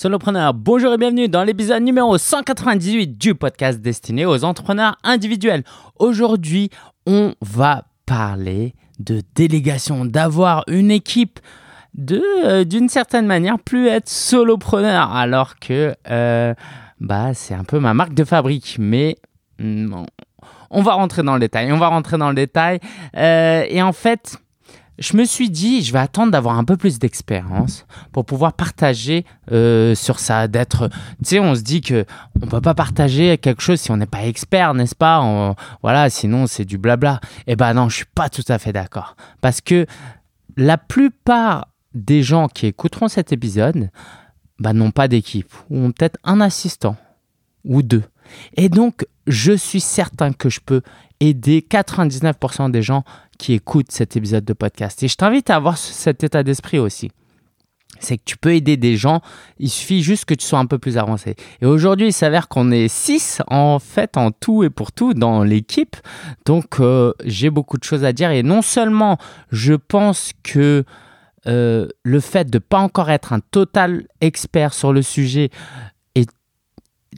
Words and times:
Solopreneur, 0.00 0.54
bonjour 0.54 0.94
et 0.94 0.96
bienvenue 0.96 1.28
dans 1.28 1.44
l'épisode 1.44 1.82
numéro 1.82 2.16
198 2.16 3.18
du 3.18 3.34
podcast 3.34 3.82
destiné 3.82 4.24
aux 4.24 4.44
entrepreneurs 4.44 4.96
individuels. 5.04 5.62
Aujourd'hui, 5.98 6.70
on 7.04 7.34
va 7.42 7.84
parler 8.06 8.74
de 8.98 9.20
délégation, 9.34 10.06
d'avoir 10.06 10.64
une 10.68 10.90
équipe, 10.90 11.38
de 11.92 12.22
euh, 12.46 12.64
d'une 12.64 12.88
certaine 12.88 13.26
manière 13.26 13.58
plus 13.58 13.88
être 13.88 14.08
solopreneur, 14.08 15.14
alors 15.14 15.58
que 15.58 15.94
euh, 16.10 16.54
bah 16.98 17.34
c'est 17.34 17.52
un 17.52 17.64
peu 17.64 17.78
ma 17.78 17.92
marque 17.92 18.14
de 18.14 18.24
fabrique, 18.24 18.76
mais 18.78 19.18
mm, 19.58 20.04
on 20.70 20.80
va 20.80 20.94
rentrer 20.94 21.22
dans 21.22 21.34
le 21.34 21.40
détail. 21.40 21.70
On 21.74 21.78
va 21.78 21.88
rentrer 21.88 22.16
dans 22.16 22.30
le 22.30 22.36
détail 22.36 22.80
euh, 23.18 23.66
et 23.68 23.82
en 23.82 23.92
fait 23.92 24.38
je 25.00 25.16
me 25.16 25.24
suis 25.24 25.50
dit, 25.50 25.82
je 25.82 25.92
vais 25.92 25.98
attendre 25.98 26.30
d'avoir 26.30 26.58
un 26.58 26.64
peu 26.64 26.76
plus 26.76 26.98
d'expérience 26.98 27.86
pour 28.12 28.26
pouvoir 28.26 28.52
partager 28.52 29.24
euh, 29.50 29.94
sur 29.94 30.18
ça, 30.18 30.46
d'être, 30.46 30.88
tu 30.88 30.96
sais, 31.24 31.40
on 31.40 31.54
se 31.54 31.62
dit 31.62 31.80
que 31.80 32.04
on 32.42 32.46
peut 32.46 32.60
pas 32.60 32.74
partager 32.74 33.38
quelque 33.38 33.62
chose 33.62 33.80
si 33.80 33.90
on 33.90 33.96
n'est 33.96 34.06
pas 34.06 34.26
expert, 34.26 34.74
n'est-ce 34.74 34.94
pas? 34.94 35.56
Voilà, 35.82 36.10
sinon 36.10 36.46
c'est 36.46 36.66
du 36.66 36.76
blabla. 36.76 37.20
Eh 37.46 37.56
ben 37.56 37.72
non, 37.72 37.88
je 37.88 37.96
suis 37.96 38.04
pas 38.14 38.28
tout 38.28 38.44
à 38.48 38.58
fait 38.58 38.74
d'accord, 38.74 39.16
parce 39.40 39.62
que 39.62 39.86
la 40.56 40.76
plupart 40.76 41.68
des 41.94 42.22
gens 42.22 42.48
qui 42.48 42.66
écouteront 42.66 43.08
cet 43.08 43.32
épisode, 43.32 43.90
bah, 44.58 44.74
n'ont 44.74 44.90
pas 44.90 45.08
d'équipe 45.08 45.52
ou 45.70 45.78
ont 45.78 45.92
peut-être 45.92 46.18
un 46.24 46.42
assistant 46.42 46.96
ou 47.64 47.82
deux. 47.82 48.04
Et 48.56 48.68
donc, 48.68 49.06
je 49.26 49.52
suis 49.52 49.80
certain 49.80 50.32
que 50.32 50.50
je 50.50 50.60
peux 50.60 50.82
aider 51.20 51.66
99% 51.68 52.70
des 52.70 52.82
gens 52.82 53.04
qui 53.40 53.54
écoutent 53.54 53.90
cet 53.90 54.16
épisode 54.16 54.44
de 54.44 54.52
podcast. 54.52 55.02
Et 55.02 55.08
je 55.08 55.16
t'invite 55.16 55.48
à 55.48 55.56
avoir 55.56 55.78
cet 55.78 56.22
état 56.22 56.42
d'esprit 56.42 56.78
aussi. 56.78 57.10
C'est 57.98 58.18
que 58.18 58.22
tu 58.24 58.36
peux 58.36 58.54
aider 58.54 58.76
des 58.76 58.96
gens, 58.96 59.20
il 59.58 59.70
suffit 59.70 60.02
juste 60.02 60.26
que 60.26 60.34
tu 60.34 60.46
sois 60.46 60.58
un 60.58 60.66
peu 60.66 60.78
plus 60.78 60.98
avancé. 60.98 61.36
Et 61.62 61.66
aujourd'hui, 61.66 62.08
il 62.08 62.12
s'avère 62.12 62.48
qu'on 62.48 62.70
est 62.70 62.88
6 62.88 63.42
en 63.48 63.78
fait, 63.78 64.18
en 64.18 64.30
tout 64.30 64.62
et 64.62 64.70
pour 64.70 64.92
tout 64.92 65.14
dans 65.14 65.42
l'équipe. 65.42 65.96
Donc, 66.44 66.80
euh, 66.80 67.12
j'ai 67.24 67.48
beaucoup 67.48 67.78
de 67.78 67.84
choses 67.84 68.04
à 68.04 68.12
dire. 68.12 68.30
Et 68.30 68.42
non 68.42 68.60
seulement 68.60 69.16
je 69.50 69.72
pense 69.72 70.32
que 70.42 70.84
euh, 71.46 71.88
le 72.02 72.20
fait 72.20 72.50
de 72.50 72.58
ne 72.58 72.60
pas 72.60 72.78
encore 72.78 73.10
être 73.10 73.32
un 73.32 73.40
total 73.40 74.06
expert 74.20 74.74
sur 74.74 74.92
le 74.92 75.00
sujet, 75.00 75.50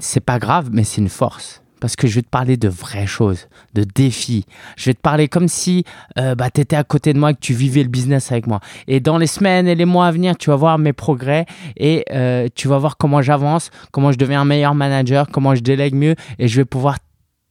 c'est 0.00 0.20
pas 0.20 0.38
grave, 0.38 0.70
mais 0.72 0.84
c'est 0.84 1.00
une 1.00 1.08
force 1.08 1.61
parce 1.82 1.96
que 1.96 2.06
je 2.06 2.14
vais 2.14 2.22
te 2.22 2.28
parler 2.28 2.56
de 2.56 2.68
vraies 2.68 3.08
choses, 3.08 3.48
de 3.74 3.82
défis. 3.82 4.46
Je 4.76 4.84
vais 4.84 4.94
te 4.94 5.00
parler 5.00 5.26
comme 5.26 5.48
si 5.48 5.82
euh, 6.16 6.36
bah, 6.36 6.48
tu 6.48 6.60
étais 6.60 6.76
à 6.76 6.84
côté 6.84 7.12
de 7.12 7.18
moi 7.18 7.32
et 7.32 7.34
que 7.34 7.40
tu 7.40 7.54
vivais 7.54 7.82
le 7.82 7.88
business 7.88 8.30
avec 8.30 8.46
moi. 8.46 8.60
Et 8.86 9.00
dans 9.00 9.18
les 9.18 9.26
semaines 9.26 9.66
et 9.66 9.74
les 9.74 9.84
mois 9.84 10.06
à 10.06 10.12
venir, 10.12 10.38
tu 10.38 10.50
vas 10.50 10.54
voir 10.54 10.78
mes 10.78 10.92
progrès 10.92 11.44
et 11.76 12.04
euh, 12.12 12.46
tu 12.54 12.68
vas 12.68 12.78
voir 12.78 12.96
comment 12.98 13.20
j'avance, 13.20 13.72
comment 13.90 14.12
je 14.12 14.16
deviens 14.16 14.42
un 14.42 14.44
meilleur 14.44 14.76
manager, 14.76 15.26
comment 15.26 15.56
je 15.56 15.60
délègue 15.60 15.96
mieux 15.96 16.14
et 16.38 16.46
je 16.46 16.56
vais 16.56 16.64
pouvoir 16.64 16.98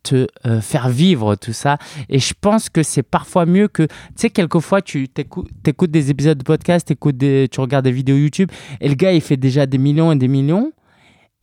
te 0.01 0.27
euh, 0.45 0.61
faire 0.61 0.87
vivre 0.87 1.35
tout 1.35 1.51
ça. 1.51 1.77
Et 2.07 2.19
je 2.19 2.33
pense 2.39 2.69
que 2.69 2.83
c'est 2.83 3.03
parfois 3.03 3.45
mieux 3.45 3.67
que, 3.67 3.83
tu 3.83 3.91
sais, 4.15 4.29
quelquefois, 4.29 4.81
tu 4.81 5.09
écoutes 5.65 5.91
des 5.91 6.09
épisodes 6.09 6.37
de 6.37 6.43
podcast, 6.45 6.87
tu 6.87 7.59
regardes 7.59 7.83
des 7.83 7.91
vidéos 7.91 8.15
YouTube, 8.15 8.49
et 8.79 8.87
le 8.87 8.95
gars, 8.95 9.11
il 9.11 9.19
fait 9.19 9.35
déjà 9.35 9.65
des 9.65 9.77
millions 9.77 10.13
et 10.13 10.15
des 10.15 10.29
millions. 10.29 10.71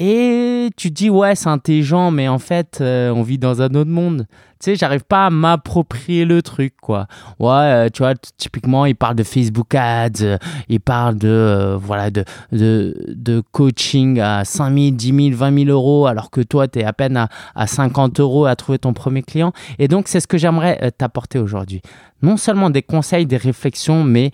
Et 0.00 0.70
tu 0.76 0.92
dis, 0.92 1.10
ouais, 1.10 1.34
c'est 1.34 1.48
intelligent, 1.48 2.12
mais 2.12 2.28
en 2.28 2.38
fait, 2.38 2.78
euh, 2.80 3.10
on 3.10 3.22
vit 3.22 3.36
dans 3.36 3.62
un 3.62 3.74
autre 3.74 3.90
monde. 3.90 4.26
Tu 4.60 4.70
sais, 4.70 4.76
j'arrive 4.76 5.02
pas 5.02 5.26
à 5.26 5.30
m'approprier 5.30 6.24
le 6.24 6.40
truc, 6.40 6.74
quoi. 6.80 7.08
Ouais, 7.40 7.48
euh, 7.50 7.88
tu 7.92 8.04
vois, 8.04 8.14
typiquement, 8.36 8.86
il 8.86 8.94
parle 8.94 9.16
de 9.16 9.24
Facebook 9.24 9.74
Ads, 9.74 10.22
euh, 10.22 10.38
il 10.68 10.78
parle 10.78 11.16
de, 11.16 11.76
voilà, 11.80 12.10
de, 12.12 12.24
de, 12.52 12.94
de, 13.08 13.42
coaching 13.50 14.20
à 14.20 14.44
5 14.44 14.72
000, 14.72 14.90
10 14.92 15.30
000, 15.30 15.36
20 15.36 15.64
000 15.64 15.70
euros, 15.70 16.06
alors 16.06 16.30
que 16.30 16.42
toi, 16.42 16.68
tu 16.68 16.78
es 16.78 16.84
à 16.84 16.92
peine 16.92 17.16
à, 17.16 17.28
à 17.56 17.66
50 17.66 18.20
euros 18.20 18.46
à 18.46 18.54
trouver 18.54 18.78
ton 18.78 18.92
premier 18.92 19.22
client. 19.22 19.52
Et 19.80 19.88
donc, 19.88 20.06
c'est 20.06 20.20
ce 20.20 20.28
que 20.28 20.38
j'aimerais 20.38 20.92
t'apporter 20.96 21.40
aujourd'hui. 21.40 21.82
Non 22.22 22.36
seulement 22.36 22.70
des 22.70 22.82
conseils, 22.82 23.26
des 23.26 23.36
réflexions, 23.36 24.04
mais 24.04 24.30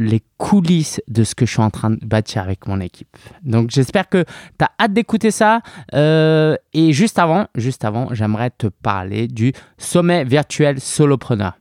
les 0.00 0.22
coulisses 0.38 1.02
de 1.08 1.24
ce 1.24 1.34
que 1.34 1.44
je 1.46 1.52
suis 1.52 1.60
en 1.60 1.70
train 1.70 1.90
de 1.90 2.04
bâtir 2.04 2.42
avec 2.42 2.66
mon 2.66 2.80
équipe. 2.80 3.08
Donc 3.42 3.70
j'espère 3.70 4.08
que 4.08 4.24
tu 4.58 4.64
as 4.64 4.70
hâte 4.80 4.92
d'écouter 4.92 5.30
ça. 5.30 5.60
Euh, 5.94 6.56
et 6.72 6.92
juste 6.92 7.16
avant, 7.18 7.46
juste 7.54 7.84
avant, 7.84 8.08
j'aimerais 8.12 8.50
te 8.50 8.66
parler 8.66 9.28
du 9.28 9.52
sommet 9.78 10.24
virtuel 10.24 10.80
solopreneur. 10.80 11.52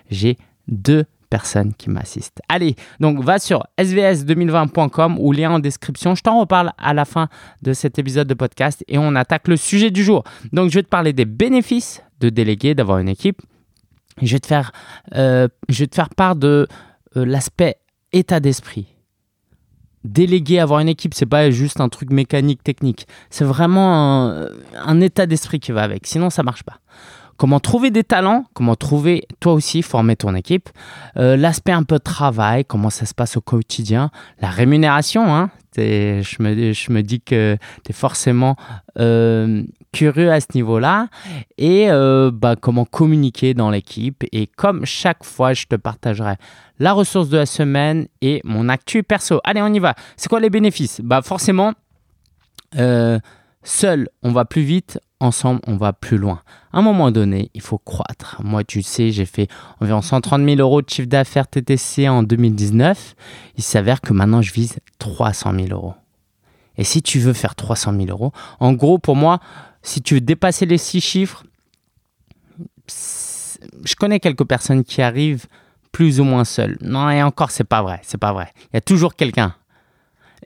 J'ai 0.09 0.38
deux 0.67 1.06
personnes 1.29 1.73
qui 1.73 1.89
m'assistent. 1.89 2.41
Allez, 2.50 2.75
donc 3.00 3.23
va 3.23 3.39
sur 3.39 3.66
svs2020.com 3.79 5.17
ou 5.17 5.31
lien 5.31 5.51
en 5.51 5.59
description. 5.59 6.13
Je 6.13 6.22
t'en 6.22 6.39
reparle 6.39 6.73
à 6.78 6.94
la 6.94 7.06
fin 7.06 7.29
de 7.62 7.73
cet 7.73 7.97
épisode 7.97 8.28
de 8.28 8.33
podcast 8.33 8.83
et 8.88 8.97
on 8.97 9.16
attaque 9.16 9.47
le 9.47 9.56
sujet 9.56 9.89
du 9.91 10.03
jour. 10.03 10.23
Donc 10.51 10.69
je 10.69 10.75
vais 10.75 10.83
te 10.83 10.89
parler 10.89 11.13
des 11.13 11.25
bénéfices 11.25 12.03
de 12.19 12.29
déléguer, 12.29 12.75
d'avoir 12.75 13.00
une 13.00 13.09
équipe. 13.09 13.41
Je 14.22 14.33
vais 14.33 14.39
te 14.39 14.47
faire, 14.47 14.73
euh, 15.16 15.47
je 15.69 15.79
vais 15.79 15.88
te 15.88 15.95
faire 15.95 16.09
part 16.09 16.35
de 16.35 16.68
euh, 17.16 17.25
l'aspect 17.25 17.78
état 18.12 18.41
d'esprit 18.41 18.91
déléguer, 20.03 20.59
avoir 20.59 20.79
une 20.79 20.89
équipe, 20.89 21.13
c'est 21.13 21.25
pas 21.25 21.51
juste 21.51 21.79
un 21.79 21.89
truc 21.89 22.12
mécanique, 22.12 22.63
technique. 22.63 23.07
C'est 23.29 23.45
vraiment 23.45 24.34
un, 24.75 25.01
état 25.01 25.25
d'esprit 25.25 25.59
qui 25.59 25.72
va 25.72 25.84
avec. 25.84 26.07
Sinon, 26.07 26.29
ça 26.29 26.44
marche 26.44 26.63
pas. 26.63 26.79
Comment 27.41 27.59
trouver 27.59 27.90
des 27.90 28.03
talents, 28.03 28.46
comment 28.53 28.75
trouver 28.75 29.24
toi 29.40 29.53
aussi 29.53 29.81
former 29.81 30.16
ton 30.16 30.35
équipe, 30.35 30.69
euh, 31.18 31.36
l'aspect 31.36 31.71
un 31.71 31.81
peu 31.81 31.98
travail, 31.98 32.66
comment 32.66 32.92
ça 32.92 33.07
se 33.07 33.16
passe 33.16 33.36
au 33.36 33.42
quotidien, 33.42 34.12
la 34.42 34.51
rémunération, 34.51 35.36
hein, 35.36 35.50
je, 35.75 36.44
me, 36.44 37.01
dis 37.01 37.19
que 37.19 37.57
tu 37.83 37.89
es 37.89 37.94
forcément 37.94 38.57
euh, 39.00 39.63
curieux 39.92 40.31
à 40.31 40.39
ce 40.39 40.50
niveau-là 40.54 41.07
et 41.57 41.89
euh, 41.89 42.30
bah, 42.31 42.56
comment 42.56 42.86
communiquer 42.86 43.56
dans 43.56 43.71
l'équipe. 43.71 44.24
Et 44.31 44.45
comme 44.45 44.86
chaque 44.86 45.24
fois, 45.24 45.54
je 45.54 45.66
te 45.66 45.75
partagerai 45.75 46.36
la 46.77 46.94
ressource 46.94 47.30
de 47.30 47.38
la 47.38 47.48
semaine 47.48 48.06
et 48.21 48.42
mon 48.44 48.69
actu 48.69 49.01
perso. 49.01 49.42
Allez, 49.45 49.63
on 49.63 49.74
y 49.74 49.80
va. 49.80 49.95
C'est 50.16 50.30
quoi 50.30 50.42
les 50.42 50.51
bénéfices? 50.51 51.01
Bah 51.04 51.24
forcément, 51.24 51.74
seul, 53.63 54.10
on 54.24 54.31
va 54.31 54.46
plus 54.46 54.63
vite. 54.63 55.00
Ensemble, 55.19 55.62
on 55.68 55.78
va 55.78 55.94
plus 55.94 56.18
loin. 56.18 56.42
À 56.74 56.80
un 56.80 56.81
moment 56.81 57.12
donné, 57.12 57.52
il 57.54 57.62
faut 57.62 57.78
croître. 57.78 58.42
Moi, 58.44 58.63
tu 58.63 58.81
sais, 58.81 59.12
j'ai 59.12 59.28
fait 59.28 59.48
environ 59.80 60.02
130 60.02 60.44
000 60.44 60.56
euros 60.60 60.81
de 60.81 60.90
chiffre 60.90 61.08
d'affaires 61.08 61.48
TTC 61.48 62.10
en 62.10 62.24
2019. 62.24 63.16
Il 63.58 63.63
s'avère 63.63 64.02
que 64.02 64.13
maintenant, 64.13 64.42
je 64.42 64.52
vise 64.52 64.80
300 64.98 65.54
000 65.54 65.68
euros. 65.72 65.94
Et 66.78 66.84
si 66.84 67.04
tu 67.04 67.19
veux 67.19 67.34
faire 67.34 67.54
300 67.54 67.94
000 67.96 68.06
euros, 68.10 68.31
en 68.60 68.74
gros, 68.74 68.98
pour 68.98 69.16
moi, 69.16 69.40
si 69.84 70.02
tu 70.02 70.16
veux 70.16 70.22
dépasser 70.22 70.66
les 70.66 70.80
six 70.80 71.02
chiffres, 71.02 71.44
je 72.88 73.96
connais 73.96 74.19
quelques 74.19 74.46
personnes 74.46 74.84
qui 74.84 75.04
arrivent 75.04 75.46
plus 75.92 76.19
ou 76.19 76.24
moins 76.24 76.46
seul. 76.46 76.78
Non, 76.81 77.10
et 77.10 77.22
encore, 77.22 77.52
c'est 77.52 77.64
pas 77.64 77.81
vrai, 77.81 78.00
c'est 78.04 78.18
pas 78.18 78.34
vrai. 78.34 78.52
Il 78.72 78.75
y 78.75 78.78
a 78.78 78.81
toujours 78.81 79.16
quelqu'un. 79.16 79.56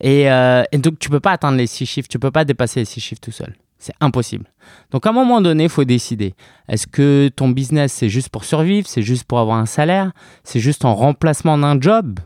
Et, 0.01 0.29
euh, 0.31 0.63
et, 0.71 0.77
donc, 0.77 0.99
tu 0.99 1.09
peux 1.09 1.19
pas 1.19 1.31
atteindre 1.31 1.57
les 1.57 1.67
six 1.67 1.85
chiffres, 1.85 2.07
tu 2.07 2.19
peux 2.19 2.31
pas 2.31 2.45
dépasser 2.45 2.81
les 2.81 2.85
six 2.85 2.99
chiffres 2.99 3.21
tout 3.21 3.31
seul. 3.31 3.55
C'est 3.77 3.93
impossible. 3.99 4.45
Donc, 4.91 5.05
à 5.05 5.09
un 5.09 5.13
moment 5.13 5.41
donné, 5.41 5.63
il 5.63 5.69
faut 5.69 5.83
décider. 5.83 6.33
Est-ce 6.67 6.87
que 6.87 7.29
ton 7.35 7.49
business, 7.49 7.93
c'est 7.93 8.09
juste 8.09 8.29
pour 8.29 8.43
survivre, 8.43 8.87
c'est 8.87 9.01
juste 9.01 9.25
pour 9.25 9.39
avoir 9.39 9.57
un 9.57 9.65
salaire, 9.65 10.11
c'est 10.43 10.59
juste 10.59 10.85
en 10.85 10.95
remplacement 10.95 11.57
d'un 11.57 11.79
job? 11.79 12.19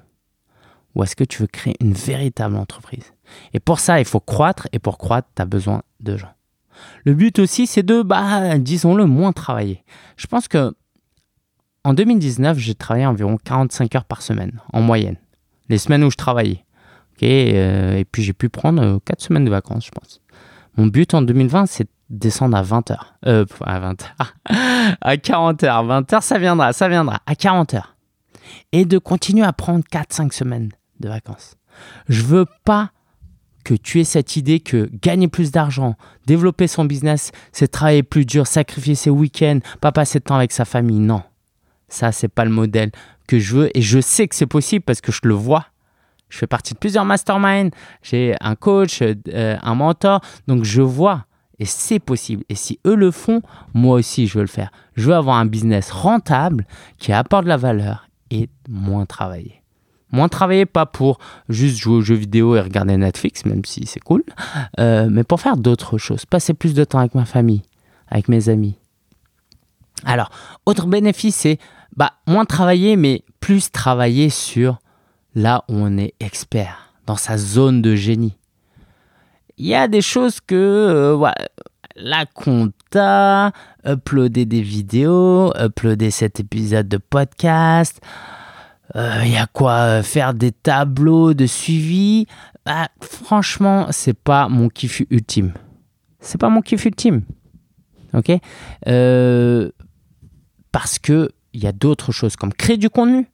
Ou 0.96 1.04
est-ce 1.04 1.16
que 1.16 1.24
tu 1.24 1.42
veux 1.42 1.48
créer 1.48 1.76
une 1.82 1.94
véritable 1.94 2.56
entreprise? 2.56 3.14
Et 3.54 3.60
pour 3.60 3.80
ça, 3.80 4.00
il 4.00 4.06
faut 4.06 4.20
croître, 4.20 4.68
et 4.72 4.80
pour 4.80 4.98
croître, 4.98 5.28
tu 5.36 5.42
as 5.42 5.46
besoin 5.46 5.84
de 6.00 6.18
gens. 6.18 6.32
Le 7.04 7.14
but 7.14 7.40
aussi, 7.40 7.68
c'est 7.68 7.84
de, 7.84 8.02
bah, 8.02 8.58
disons-le, 8.58 9.06
moins 9.06 9.34
travailler. 9.34 9.84
Je 10.18 10.28
pense 10.28 10.48
que 10.48 10.74
en 11.84 11.94
2019, 11.94 12.58
j'ai 12.58 12.76
travaillé 12.76 13.06
environ 13.06 13.38
45 13.44 13.96
heures 13.96 14.06
par 14.06 14.22
semaine, 14.22 14.60
en 14.74 14.82
moyenne. 14.82 15.16
Les 15.70 15.78
semaines 15.78 16.04
où 16.04 16.12
je 16.12 16.18
travaillais. 16.18 16.66
Euh, 17.24 17.98
et 17.98 18.06
puis 18.06 18.24
j'ai 18.24 18.34
pu 18.34 18.50
prendre 18.50 19.00
4 19.06 19.20
euh, 19.22 19.26
semaines 19.26 19.46
de 19.46 19.50
vacances, 19.50 19.86
je 19.86 19.92
pense. 19.92 20.22
Mon 20.78 20.88
but 20.88 21.14
en 21.14 21.22
2020, 21.22 21.66
c'est 21.66 21.84
de 21.84 21.90
descendre 22.10 22.58
à 22.58 22.62
20 22.62 22.92
heures. 22.92 23.16
Euh, 23.26 23.46
à 23.62 23.80
20 23.80 24.04
heures. 24.04 24.34
à 25.02 25.18
40 25.18 25.64
heures. 25.64 25.84
20 25.84 26.14
heures, 26.14 26.24
ça 26.24 26.38
viendra, 26.38 26.74
ça 26.74 26.88
viendra. 26.88 27.20
À 27.26 27.36
40 27.36 27.74
heures. 27.74 27.96
Et 28.72 28.86
de 28.86 28.98
continuer 28.98 29.44
à 29.44 29.54
prendre 29.54 29.84
4-5 29.92 30.32
semaines 30.32 30.70
de 31.00 31.10
vacances. 31.10 31.56
Je 32.08 32.24
veux 32.24 32.46
pas 32.66 32.92
que 33.64 33.74
tu 33.74 34.00
aies 34.00 34.06
cette 34.06 34.36
idée 34.36 34.60
que 34.60 34.90
gagner 35.02 35.28
plus 35.28 35.52
d'argent, 35.52 35.96
développer 36.26 36.68
son 36.68 36.86
business, 36.86 37.32
c'est 37.52 37.68
travailler 37.68 38.04
plus 38.04 38.26
dur, 38.26 38.48
sacrifier 38.48 38.96
ses 38.96 39.10
week-ends, 39.10 39.60
pas 39.82 39.92
passer 39.92 40.20
de 40.20 40.24
temps 40.24 40.38
avec 40.38 40.52
sa 40.52 40.66
famille. 40.66 41.00
Non. 41.00 41.22
Ça, 41.88 42.12
c'est 42.12 42.28
pas 42.28 42.46
le 42.46 42.52
modèle 42.52 42.92
que 43.28 43.40
je 43.40 43.56
veux. 43.56 43.78
Et 43.78 43.82
je 43.82 44.00
sais 44.00 44.28
que 44.28 44.36
c'est 44.36 44.48
possible 44.48 44.84
parce 44.84 45.02
que 45.02 45.12
je 45.12 45.22
le 45.24 45.34
vois. 45.34 45.66
Je 46.30 46.38
fais 46.38 46.48
partie 46.48 46.74
de 46.74 46.80
plusieurs 46.80 47.06
masterminds. 47.06 47.72
J'ai 48.02 48.36
un 48.40 48.56
coach, 48.56 49.02
euh, 49.02 49.58
un 49.62 49.76
mentor. 49.76 50.22
Donc, 50.48 50.64
je 50.64 50.82
vois. 50.82 51.26
Et 51.60 51.66
c'est 51.66 52.00
possible. 52.00 52.44
Et 52.48 52.56
si 52.56 52.80
eux 52.88 52.96
le 52.96 53.12
font, 53.12 53.42
moi 53.74 53.98
aussi, 53.98 54.28
je 54.28 54.36
veux 54.36 54.44
le 54.44 54.48
faire. 54.48 54.72
Je 54.96 55.08
veux 55.08 55.16
avoir 55.16 55.38
un 55.38 55.46
business 55.46 55.92
rentable 55.92 56.66
qui 56.98 57.12
apporte 57.12 57.44
de 57.44 57.50
la 57.50 57.58
valeur 57.58 58.08
et 58.32 58.50
moins 58.70 59.06
travailler. 59.06 59.62
Moins 60.12 60.30
travailler, 60.30 60.66
pas 60.66 60.86
pour 60.86 61.20
juste 61.50 61.78
jouer 61.78 61.96
aux 61.96 62.02
jeux 62.02 62.16
vidéo 62.16 62.56
et 62.56 62.62
regarder 62.62 62.98
Netflix, 62.98 63.46
même 63.46 63.64
si 63.66 63.86
c'est 63.86 64.00
cool, 64.00 64.24
euh, 64.80 65.08
mais 65.12 65.24
pour 65.24 65.40
faire 65.40 65.56
d'autres 65.58 65.98
choses. 65.98 66.26
Passer 66.26 66.54
plus 66.54 66.74
de 66.74 66.84
temps 66.84 67.00
avec 67.00 67.14
ma 67.14 67.26
famille, 67.26 67.62
avec 68.08 68.28
mes 68.28 68.50
amis. 68.50 68.76
Alors, 70.06 70.32
autre 70.66 70.88
bénéfice, 70.88 71.36
c'est 71.36 71.60
bah, 71.96 72.14
moins 72.26 72.46
travailler, 72.46 72.96
mais 72.96 73.24
plus 73.40 73.72
travailler 73.72 74.30
sur 74.30 74.80
là 75.36 75.64
on 75.68 75.98
est 75.98 76.14
expert, 76.20 76.94
dans 77.06 77.16
sa 77.16 77.38
zone 77.38 77.82
de 77.82 77.96
génie. 77.96 78.36
Il 79.58 79.68
y 79.68 79.76
a 79.76 79.88
des 79.90 80.02
choses 80.02 80.40
que 80.40 80.56
euh, 80.56 81.32
la 81.98 82.26
compta, 82.26 83.52
uploader 83.86 84.46
des 84.46 84.62
vidéos, 84.62 85.54
uploader 85.60 86.12
cet 86.12 86.40
épisode 86.40 86.88
de 86.88 86.96
podcast, 86.98 88.00
il 88.96 89.02
euh, 89.02 89.26
y 89.26 89.36
a 89.38 89.48
quoi 89.48 89.74
euh, 89.74 90.04
faire 90.04 90.34
des 90.34 90.54
tableaux 90.54 91.34
de 91.34 91.46
suivi. 91.46 92.26
Bah, 92.66 92.88
franchement, 93.02 93.88
c'est 93.92 94.18
pas 94.18 94.48
mon 94.48 94.70
kiff 94.70 95.02
ultime. 95.10 95.54
C'est 96.22 96.40
pas 96.40 96.50
mon 96.50 96.62
kiff 96.62 96.86
ultime. 96.86 97.24
Ok? 98.14 98.32
Parce 100.72 101.00
que 101.00 101.30
il 101.52 101.64
y 101.64 101.68
a 101.68 101.72
d'autres 101.72 102.12
choses 102.12 102.36
comme 102.36 102.54
créer 102.54 102.78
du 102.78 102.90
contenu, 102.90 103.28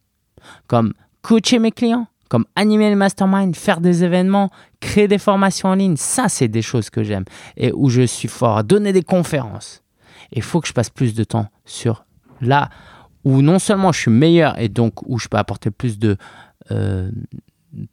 comme 0.68 0.94
coacher 1.26 1.58
mes 1.58 1.72
clients, 1.72 2.06
comme 2.30 2.46
animer 2.56 2.92
le 2.92 2.96
mastermind, 2.96 3.56
faire 3.56 3.82
des 3.82 4.04
événements, 4.04 4.52
créer 4.80 5.08
des 5.08 5.18
formations 5.18 5.70
en 5.70 5.74
ligne. 5.74 5.98
Ça, 5.98 6.30
c'est 6.30 6.48
des 6.48 6.62
choses 6.62 6.92
que 6.92 7.04
j'aime 7.04 7.26
et 7.58 7.72
où 7.74 7.90
je 7.90 8.04
suis 8.04 8.28
fort. 8.28 8.64
Donner 8.64 8.94
des 8.94 9.02
conférences. 9.02 9.82
Il 10.32 10.44
faut 10.44 10.62
que 10.62 10.68
je 10.68 10.74
passe 10.74 10.92
plus 10.92 11.16
de 11.16 11.24
temps 11.24 11.48
sur 11.66 12.06
là 12.42 12.70
où 13.24 13.42
non 13.42 13.58
seulement 13.58 13.92
je 13.92 14.02
suis 14.02 14.12
meilleur 14.12 14.60
et 14.60 14.70
donc 14.70 15.02
où 15.08 15.18
je 15.18 15.28
peux 15.28 15.38
apporter 15.38 15.72
plus 15.72 15.98
de, 15.98 16.16
euh, 16.70 17.10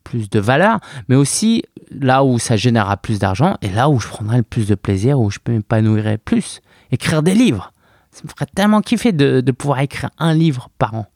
plus 0.05 0.29
de 0.29 0.38
valeur, 0.38 0.79
mais 1.08 1.17
aussi 1.17 1.62
là 1.90 2.23
où 2.25 2.38
ça 2.38 2.56
générera 2.56 2.99
plus 2.99 3.19
d'argent 3.19 3.56
et 3.62 3.70
là 3.70 3.88
où 3.88 3.99
je 3.99 4.08
prendrai 4.08 4.37
le 4.37 4.43
plus 4.43 4.69
de 4.69 4.75
plaisir, 4.75 5.19
où 5.19 5.31
je 5.31 5.38
peux 5.43 5.52
m'épanouir 5.52 6.19
plus. 6.23 6.61
Écrire 6.90 7.23
des 7.23 7.34
livres. 7.34 7.73
Ça 8.11 8.20
me 8.25 8.29
ferait 8.29 8.46
tellement 8.55 8.82
kiffer 8.82 9.12
de, 9.12 9.50
pouvoir 9.52 9.81
écrire 9.81 10.11
un 10.19 10.34
livre 10.34 10.69
par 10.76 10.94
an. 10.94 11.06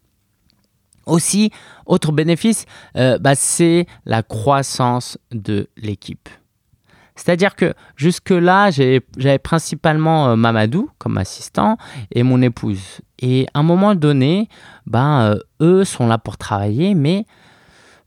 Aussi, 1.06 1.52
autre 1.86 2.10
bénéfice, 2.10 2.66
euh, 2.96 3.16
bah, 3.18 3.36
c'est 3.36 3.86
la 4.04 4.24
croissance 4.24 5.18
de 5.30 5.68
l'équipe. 5.76 6.28
C'est-à-dire 7.14 7.54
que 7.54 7.74
jusque-là, 7.96 8.70
j'avais 8.70 9.38
principalement 9.38 10.30
euh, 10.30 10.36
Mamadou 10.36 10.90
comme 10.98 11.16
assistant 11.16 11.78
et 12.12 12.24
mon 12.24 12.42
épouse. 12.42 13.00
Et 13.20 13.46
à 13.54 13.60
un 13.60 13.62
moment 13.62 13.94
donné, 13.94 14.48
ben, 14.86 15.20
euh, 15.30 15.38
eux 15.62 15.84
sont 15.84 16.08
là 16.08 16.18
pour 16.18 16.36
travailler, 16.36 16.94
mais 16.94 17.24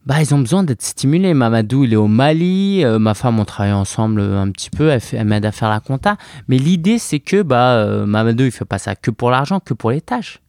bah, 0.05 0.21
ils 0.21 0.35
ont 0.35 0.39
besoin 0.39 0.63
d'être 0.63 0.83
stimulés. 0.83 1.33
Mamadou, 1.33 1.85
il 1.85 1.93
est 1.93 1.95
au 1.95 2.07
Mali. 2.07 2.83
Ma 2.85 3.13
femme, 3.13 3.39
on 3.39 3.45
travaille 3.45 3.71
ensemble 3.71 4.21
un 4.21 4.51
petit 4.51 4.69
peu. 4.69 4.89
Elle, 4.89 5.25
m'aide 5.25 5.45
à 5.45 5.53
faire 5.53 5.69
la 5.69 5.79
compta. 5.79 6.17
Mais 6.49 6.57
l'idée, 6.57 6.99
c'est 6.99 7.19
que 7.19 7.43
bah, 7.43 8.05
Mamadou, 8.05 8.43
il 8.43 8.51
fait 8.51 8.65
pas 8.65 8.77
ça 8.77 8.95
que 8.95 9.09
pour 9.09 9.31
l'argent, 9.31 9.61
que 9.61 9.73
pour 9.73 9.91
les 9.91 10.01
tâches. 10.01 10.41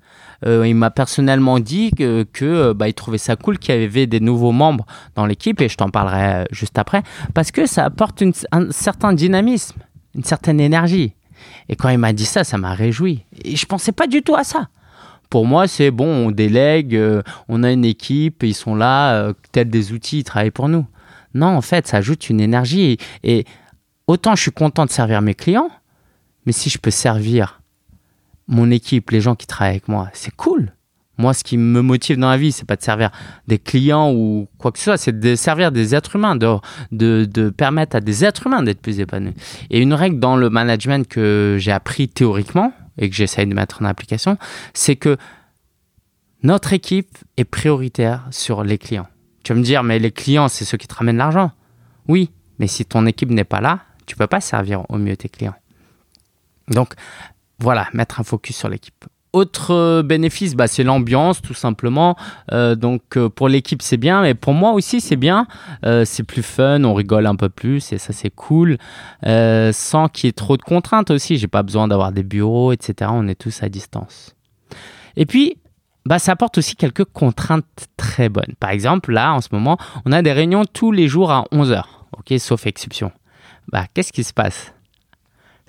Euh, 0.47 0.67
il 0.67 0.75
m'a 0.75 0.91
personnellement 0.91 1.61
dit 1.61 1.91
que, 1.91 2.25
que 2.33 2.73
bah, 2.73 2.89
il 2.89 2.95
trouvait 2.95 3.19
ça 3.19 3.37
cool 3.37 3.59
qu'il 3.59 3.75
y 3.75 3.85
avait 3.85 4.07
des 4.07 4.21
nouveaux 4.21 4.53
membres 4.53 4.87
dans 5.15 5.27
l'équipe 5.27 5.61
et 5.61 5.69
je 5.69 5.77
t'en 5.77 5.91
parlerai 5.91 6.43
euh, 6.43 6.45
juste 6.51 6.79
après 6.79 7.03
parce 7.35 7.51
que 7.51 7.67
ça 7.67 7.85
apporte 7.85 8.23
un 8.53 8.71
certain 8.71 9.13
dynamisme, 9.13 9.81
une 10.15 10.25
certaine 10.25 10.61
énergie. 10.61 11.15
Et 11.69 11.77
quand 11.77 11.89
il 11.89 11.99
m'a 11.99 12.13
dit 12.13 12.25
ça, 12.25 12.45
ça 12.45 12.59
m'a 12.59 12.75
réjoui. 12.75 13.25
Et 13.45 13.57
je 13.57 13.67
pensais 13.67 13.93
pas 13.93 14.07
du 14.07 14.23
tout 14.23 14.35
à 14.35 14.45
ça. 14.45 14.69
Pour 15.29 15.47
moi, 15.47 15.69
c'est 15.69 15.91
bon, 15.91 16.27
on 16.27 16.31
délègue, 16.31 16.97
euh, 16.97 17.23
on 17.49 17.63
a 17.63 17.71
une 17.71 17.85
équipe, 17.85 18.43
ils 18.43 18.55
sont 18.55 18.75
là, 18.75 19.33
tels 19.53 19.71
des 19.71 19.93
outils, 19.93 20.21
ils 20.21 20.25
travaillent 20.25 20.51
pour 20.51 20.69
nous. 20.69 20.87
Non, 21.35 21.47
en 21.47 21.61
fait, 21.61 21.87
ça 21.87 21.99
ajoute 21.99 22.29
une 22.29 22.41
énergie. 22.41 22.99
et 23.23 23.45
autant 24.09 24.35
je 24.35 24.43
suis 24.43 24.51
content 24.51 24.87
de 24.87 24.91
servir 24.91 25.23
mes 25.23 25.35
clients, 25.35 25.71
mais 26.45 26.53
si 26.53 26.69
je 26.69 26.79
peux 26.79 26.91
servir 26.91 27.60
mon 28.50 28.70
équipe, 28.70 29.11
les 29.11 29.20
gens 29.20 29.35
qui 29.35 29.47
travaillent 29.47 29.76
avec 29.76 29.88
moi, 29.88 30.11
c'est 30.12 30.35
cool. 30.35 30.73
Moi, 31.19 31.35
ce 31.35 31.44
qui 31.44 31.56
me 31.56 31.82
motive 31.82 32.19
dans 32.19 32.31
la 32.31 32.37
vie, 32.37 32.50
c'est 32.50 32.64
pas 32.64 32.76
de 32.76 32.82
servir 32.82 33.11
des 33.47 33.58
clients 33.58 34.11
ou 34.11 34.49
quoi 34.59 34.73
que 34.73 34.78
ce 34.78 34.85
soit, 34.85 34.97
c'est 34.97 35.19
de 35.19 35.37
servir 35.37 35.71
des 35.71 35.95
êtres 35.95 36.16
humains, 36.16 36.35
de, 36.35 36.59
de, 36.90 37.50
permettre 37.50 37.97
à 37.97 38.00
des 38.00 38.25
êtres 38.25 38.47
humains 38.47 38.62
d'être 38.62 38.80
plus 38.80 39.00
épanouis. 39.00 39.35
Et 39.71 39.80
une 39.80 39.95
règle 39.95 40.19
dans 40.19 40.37
le 40.37 40.50
management 40.50 41.07
que 41.07 41.57
j'ai 41.59 41.73
appris 41.73 42.09
théoriquement 42.09 42.73
et 42.99 43.09
que 43.09 43.14
j'essaye 43.14 43.47
de 43.47 43.54
mettre 43.54 43.83
en 43.83 43.85
application, 43.85 44.38
c'est 44.73 44.97
que 44.97 45.16
notre 46.42 46.73
équipe 46.73 47.19
est 47.37 47.45
prioritaire 47.45 48.26
sur 48.30 48.64
les 48.64 48.78
clients. 48.78 49.09
Tu 49.45 49.52
vas 49.52 49.59
me 49.59 49.64
dire, 49.64 49.83
mais 49.83 49.99
les 49.99 50.11
clients, 50.11 50.49
c'est 50.49 50.64
ceux 50.64 50.78
qui 50.78 50.88
te 50.88 50.95
ramènent 50.95 51.19
l'argent. 51.19 51.52
Oui, 52.09 52.30
mais 52.59 52.66
si 52.66 52.87
ton 52.87 53.07
équipe 53.07 53.30
n'est 53.30 53.45
pas 53.45 53.61
là, 53.61 53.80
tu 54.07 54.16
peux 54.16 54.26
pas 54.26 54.40
servir 54.40 54.85
au 54.88 54.97
mieux 54.97 55.16
tes 55.16 55.28
clients. 55.28 55.54
Donc, 56.69 56.95
voilà, 57.61 57.88
mettre 57.93 58.21
un 58.21 58.25
focus 58.25 58.57
sur 58.57 58.69
l'équipe. 58.69 59.05
Autre 59.33 59.73
euh, 59.73 60.02
bénéfice, 60.02 60.57
bah, 60.57 60.67
c'est 60.67 60.83
l'ambiance 60.83 61.40
tout 61.40 61.55
simplement. 61.55 62.17
Euh, 62.52 62.75
donc 62.75 63.17
euh, 63.17 63.29
pour 63.29 63.49
l'équipe 63.49 63.81
c'est 63.81 63.97
bien, 63.97 64.23
mais 64.23 64.35
pour 64.35 64.55
moi 64.55 64.73
aussi 64.73 65.00
c'est 65.00 65.17
bien. 65.17 65.47
c'est 66.05 66.25
plus 66.25 66.43
fun, 66.43 66.83
on 66.83 66.95
rigole 66.95 67.26
un 67.26 67.37
peu 67.37 67.49
plus 67.49 67.93
et 67.93 67.99
ça 67.99 68.12
c'est 68.12 68.31
cool. 68.31 68.79
sans 69.23 70.09
qu'il 70.09 70.26
y 70.26 70.31
ait 70.31 70.33
trop 70.33 70.57
de 70.57 70.62
contraintes 70.62 71.11
aussi. 71.11 71.37
J'ai 71.37 71.49
pas 71.49 71.62
besoin 71.62 71.87
d'avoir 71.87 72.11
des 72.11 72.25
bureaux, 72.25 72.73
etc. 72.73 73.11
On 73.14 73.29
est 73.29 73.38
tous 73.38 73.62
à 73.62 73.69
distance. 73.69 74.35
Et 75.17 75.26
puis 75.26 75.57
bah, 76.07 76.19
ça 76.19 76.33
apporte 76.33 76.59
aussi 76.59 76.75
quelques 76.75 77.05
contraintes 77.05 77.67
très 77.97 78.29
bonnes. 78.29 78.55
Par 78.59 78.71
exemple, 78.71 79.12
là 79.12 79.33
en 79.33 79.40
ce 79.40 79.49
moment, 79.52 79.79
on 80.07 80.12
a 80.12 80.23
des 80.23 80.33
réunions 80.33 80.64
tous 80.64 80.90
les 80.90 81.07
jours 81.07 81.31
à 81.31 81.45
11h. 81.52 81.85
Ok, 82.19 82.38
sauf 82.40 82.67
exception. 82.67 83.12
Bah, 83.71 83.85
qu'est-ce 83.95 84.12
qui 84.12 84.25
se 84.25 84.33
passe? 84.33 84.73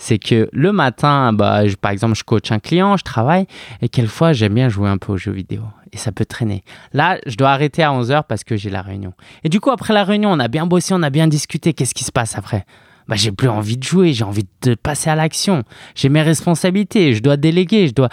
C'est 0.01 0.17
que 0.17 0.49
le 0.51 0.71
matin, 0.71 1.31
bah, 1.31 1.61
par 1.79 1.91
exemple, 1.91 2.15
je 2.15 2.23
coach 2.23 2.51
un 2.51 2.57
client, 2.57 2.97
je 2.97 3.03
travaille, 3.03 3.45
et 3.83 3.87
quelquefois, 3.87 4.33
j'aime 4.33 4.55
bien 4.55 4.67
jouer 4.67 4.89
un 4.89 4.97
peu 4.97 5.11
aux 5.11 5.17
jeux 5.17 5.31
vidéo. 5.31 5.61
Et 5.93 5.97
ça 5.97 6.11
peut 6.11 6.25
traîner. 6.25 6.63
Là, 6.91 7.19
je 7.27 7.35
dois 7.35 7.51
arrêter 7.51 7.83
à 7.83 7.91
11h 7.91 8.23
parce 8.27 8.43
que 8.43 8.57
j'ai 8.57 8.71
la 8.71 8.81
réunion. 8.81 9.13
Et 9.43 9.49
du 9.49 9.59
coup, 9.59 9.69
après 9.69 9.93
la 9.93 10.03
réunion, 10.03 10.31
on 10.31 10.39
a 10.39 10.47
bien 10.47 10.65
bossé, 10.65 10.95
on 10.95 11.03
a 11.03 11.11
bien 11.11 11.27
discuté. 11.27 11.73
Qu'est-ce 11.73 11.93
qui 11.93 12.03
se 12.03 12.11
passe 12.11 12.35
après? 12.35 12.65
Bah, 13.07 13.15
J'ai 13.15 13.31
plus 13.31 13.47
envie 13.47 13.77
de 13.77 13.83
jouer, 13.83 14.11
j'ai 14.13 14.23
envie 14.23 14.47
de 14.63 14.73
passer 14.73 15.11
à 15.11 15.15
l'action. 15.15 15.63
J'ai 15.93 16.09
mes 16.09 16.23
responsabilités, 16.23 17.13
je 17.13 17.21
dois 17.21 17.37
déléguer, 17.37 17.87
je 17.87 17.93
dois... 17.93 18.09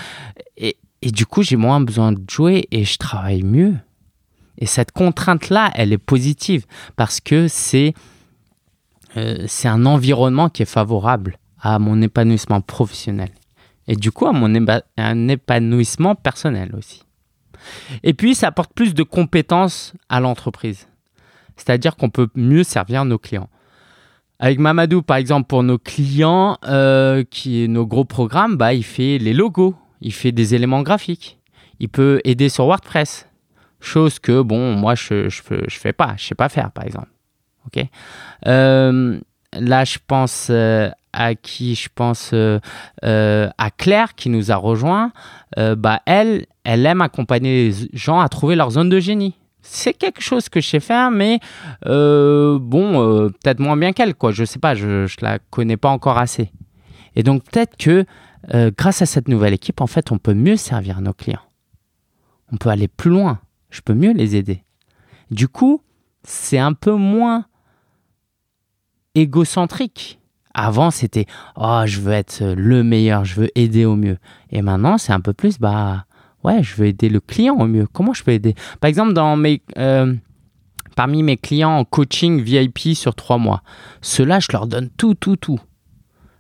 Et, 0.59 0.76
et 1.00 1.11
du 1.11 1.25
coup, 1.25 1.42
j'ai 1.42 1.57
moins 1.57 1.80
besoin 1.80 2.12
de 2.12 2.21
jouer 2.30 2.68
et 2.71 2.85
je 2.85 2.99
travaille 2.99 3.45
mieux. 3.45 3.76
Et 4.59 4.66
cette 4.66 4.92
contrainte-là, 4.92 5.71
elle 5.75 5.95
est 5.95 5.99
positive 5.99 6.66
parce 6.97 7.21
que 7.21 7.49
c'est 7.49 7.95
euh, 9.16 9.45
c'est 9.47 9.68
un 9.68 9.87
environnement 9.87 10.50
qui 10.50 10.61
est 10.61 10.71
favorable 10.71 11.38
à 11.60 11.78
mon 11.78 12.00
épanouissement 12.02 12.60
professionnel 12.60 13.30
et 13.86 13.96
du 13.96 14.12
coup 14.12 14.26
à 14.26 14.32
mon 14.32 14.54
un 14.96 15.28
épanouissement 15.28 16.14
personnel 16.14 16.74
aussi. 16.76 17.02
Et 18.02 18.14
puis, 18.14 18.34
ça 18.34 18.48
apporte 18.48 18.72
plus 18.72 18.94
de 18.94 19.02
compétences 19.02 19.94
à 20.08 20.20
l'entreprise. 20.20 20.88
C'est-à-dire 21.56 21.96
qu'on 21.96 22.10
peut 22.10 22.28
mieux 22.34 22.62
servir 22.62 23.04
nos 23.04 23.18
clients. 23.18 23.48
Avec 24.38 24.60
Mamadou, 24.60 25.02
par 25.02 25.16
exemple, 25.16 25.48
pour 25.48 25.64
nos 25.64 25.78
clients, 25.78 26.58
euh, 26.68 27.24
qui 27.28 27.68
nos 27.68 27.86
gros 27.86 28.04
programmes, 28.04 28.56
bah, 28.56 28.72
il 28.72 28.84
fait 28.84 29.18
les 29.18 29.34
logos, 29.34 29.74
il 30.00 30.12
fait 30.12 30.30
des 30.30 30.54
éléments 30.54 30.82
graphiques, 30.82 31.40
il 31.80 31.88
peut 31.88 32.20
aider 32.22 32.48
sur 32.48 32.66
WordPress, 32.66 33.28
chose 33.80 34.20
que 34.20 34.40
bon, 34.40 34.74
moi 34.74 34.94
je 34.94 35.28
je, 35.28 35.42
je 35.66 35.78
fais 35.78 35.92
pas, 35.92 36.14
je 36.16 36.26
sais 36.26 36.34
pas 36.36 36.48
faire, 36.48 36.70
par 36.70 36.84
exemple. 36.84 37.08
Euh, 38.46 39.18
là, 39.52 39.84
je 39.84 39.98
pense 40.06 40.48
euh, 40.50 40.90
à 41.18 41.34
qui 41.34 41.75
Je 41.75 41.88
pense 41.94 42.32
à 43.02 43.70
Claire 43.76 44.14
qui 44.14 44.30
nous 44.30 44.50
a 44.52 44.56
rejoint. 44.56 45.12
bah 45.56 46.00
elle, 46.06 46.46
elle 46.64 46.87
aime 46.87 47.00
accompagner 47.00 47.70
les 47.70 47.88
gens 47.92 48.20
à 48.20 48.28
trouver 48.28 48.56
leur 48.56 48.70
zone 48.70 48.88
de 48.88 49.00
génie 49.00 49.34
c'est 49.68 49.92
quelque 49.92 50.22
chose 50.22 50.48
que 50.48 50.60
je 50.60 50.68
sais 50.68 50.80
faire, 50.80 51.10
mais 51.10 51.40
euh, 51.87 52.58
bon, 52.58 53.02
euh, 53.02 53.28
peut-être 53.28 53.60
moins 53.60 53.76
bien 53.76 53.92
qu'elle, 53.92 54.14
quoi. 54.14 54.32
Je 54.32 54.44
sais 54.44 54.58
pas, 54.58 54.75
je, 54.75 55.02
ne 55.02 55.22
la 55.22 55.38
connais 55.38 55.76
pas 55.76 55.90
encore 55.90 56.18
assez. 56.18 56.50
Et 57.14 57.22
donc 57.22 57.44
peut-être 57.44 57.76
que 57.76 58.04
euh, 58.54 58.70
grâce 58.76 59.02
à 59.02 59.06
cette 59.06 59.28
nouvelle 59.28 59.52
équipe, 59.52 59.80
en 59.80 59.87
fait, 59.87 60.10
on 60.10 60.18
peut 60.18 60.34
mieux 60.34 60.56
servir 60.56 61.00
nos 61.00 61.12
clients. 61.12 61.42
On 62.52 62.56
peut 62.56 62.70
aller 62.70 62.88
plus 62.88 63.10
loin. 63.10 63.40
Je 63.70 63.80
peux 63.82 63.94
mieux 63.94 64.12
les 64.12 64.37
aider. 64.37 64.64
Du 65.30 65.48
coup, 65.48 65.82
c'est 66.22 66.58
un 66.58 66.72
peu 66.72 66.92
moins 66.92 67.44
égocentrique. 69.14 70.17
Avant, 70.60 70.90
c'était 70.90 71.26
oh, 71.54 71.82
je 71.86 72.00
veux 72.00 72.12
être 72.12 72.42
le 72.42 72.82
meilleur, 72.82 73.24
je 73.24 73.40
veux 73.40 73.48
aider 73.54 73.84
au 73.84 73.94
mieux. 73.94 74.18
Et 74.50 74.60
maintenant, 74.60 74.98
c'est 74.98 75.12
un 75.12 75.20
peu 75.20 75.32
plus 75.32 75.60
bah 75.60 76.04
ouais, 76.42 76.64
je 76.64 76.74
veux 76.74 76.86
aider 76.86 77.08
le 77.08 77.20
client 77.20 77.54
au 77.54 77.66
mieux. 77.68 77.86
Comment 77.92 78.12
je 78.12 78.24
peux 78.24 78.32
aider? 78.32 78.56
Par 78.80 78.88
exemple, 78.88 79.12
dans 79.12 79.36
mes, 79.36 79.62
euh, 79.78 80.12
parmi 80.96 81.22
mes 81.22 81.36
clients 81.36 81.78
en 81.78 81.84
coaching 81.84 82.42
VIP 82.42 82.96
sur 82.96 83.14
trois 83.14 83.38
mois, 83.38 83.62
ceux-là, 84.02 84.40
je 84.40 84.48
leur 84.50 84.66
donne 84.66 84.90
tout, 84.96 85.14
tout, 85.14 85.36
tout. 85.36 85.60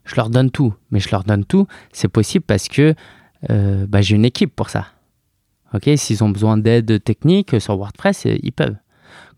Je 0.04 0.16
leur 0.16 0.30
donne 0.30 0.50
tout. 0.50 0.74
Mais 0.90 0.98
je 0.98 1.10
leur 1.12 1.22
donne 1.22 1.44
tout, 1.44 1.68
c'est 1.92 2.08
possible 2.08 2.44
parce 2.44 2.66
que 2.66 2.96
euh, 3.50 3.86
bah, 3.86 4.00
j'ai 4.00 4.16
une 4.16 4.24
équipe 4.24 4.52
pour 4.56 4.68
ça. 4.68 4.86
Ok, 5.74 5.88
S'ils 5.94 6.24
ont 6.24 6.30
besoin 6.30 6.56
d'aide 6.56 7.04
technique 7.04 7.60
sur 7.60 7.76
WordPress, 7.76 8.26
euh, 8.26 8.36
ils 8.42 8.52
peuvent. 8.52 8.74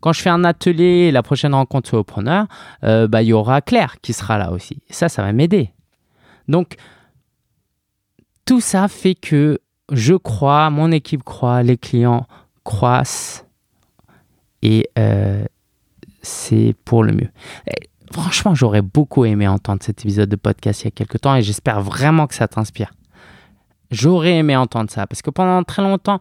Quand 0.01 0.13
je 0.13 0.21
fais 0.21 0.29
un 0.29 0.43
atelier, 0.43 1.11
la 1.11 1.23
prochaine 1.23 1.53
rencontre 1.53 1.89
solopreneur, 1.89 2.47
euh, 2.83 3.07
bah, 3.07 3.21
il 3.21 3.27
y 3.27 3.33
aura 3.33 3.61
Claire 3.61 4.01
qui 4.01 4.13
sera 4.13 4.37
là 4.37 4.51
aussi. 4.51 4.81
ça, 4.89 5.09
ça 5.09 5.21
va 5.21 5.31
m'aider. 5.31 5.71
Donc, 6.47 6.75
tout 8.45 8.59
ça 8.61 8.87
fait 8.87 9.15
que 9.15 9.59
je 9.91 10.15
crois, 10.15 10.69
mon 10.69 10.91
équipe 10.91 11.23
croit, 11.23 11.63
les 11.63 11.77
clients 11.77 12.25
croissent 12.63 13.45
et 14.61 14.89
euh, 14.97 15.45
c'est 16.21 16.75
pour 16.85 17.03
le 17.03 17.13
mieux. 17.13 17.29
franchement, 18.11 18.55
j'aurais 18.55 18.81
beaucoup 18.81 19.25
aimé 19.25 19.47
entendre 19.47 19.81
cet 19.83 20.01
épisode 20.01 20.29
de 20.29 20.35
podcast 20.35 20.81
il 20.81 20.85
y 20.85 20.87
a 20.87 20.91
quelques 20.91 21.21
temps 21.21 21.35
et 21.35 21.41
j'espère 21.41 21.81
vraiment 21.81 22.27
que 22.27 22.35
ça 22.35 22.47
t'inspire. 22.47 22.91
J'aurais 23.89 24.37
aimé 24.37 24.55
entendre 24.55 24.89
ça 24.89 25.05
parce 25.07 25.21
que 25.21 25.29
pendant 25.29 25.63
très 25.63 25.81
longtemps, 25.81 26.19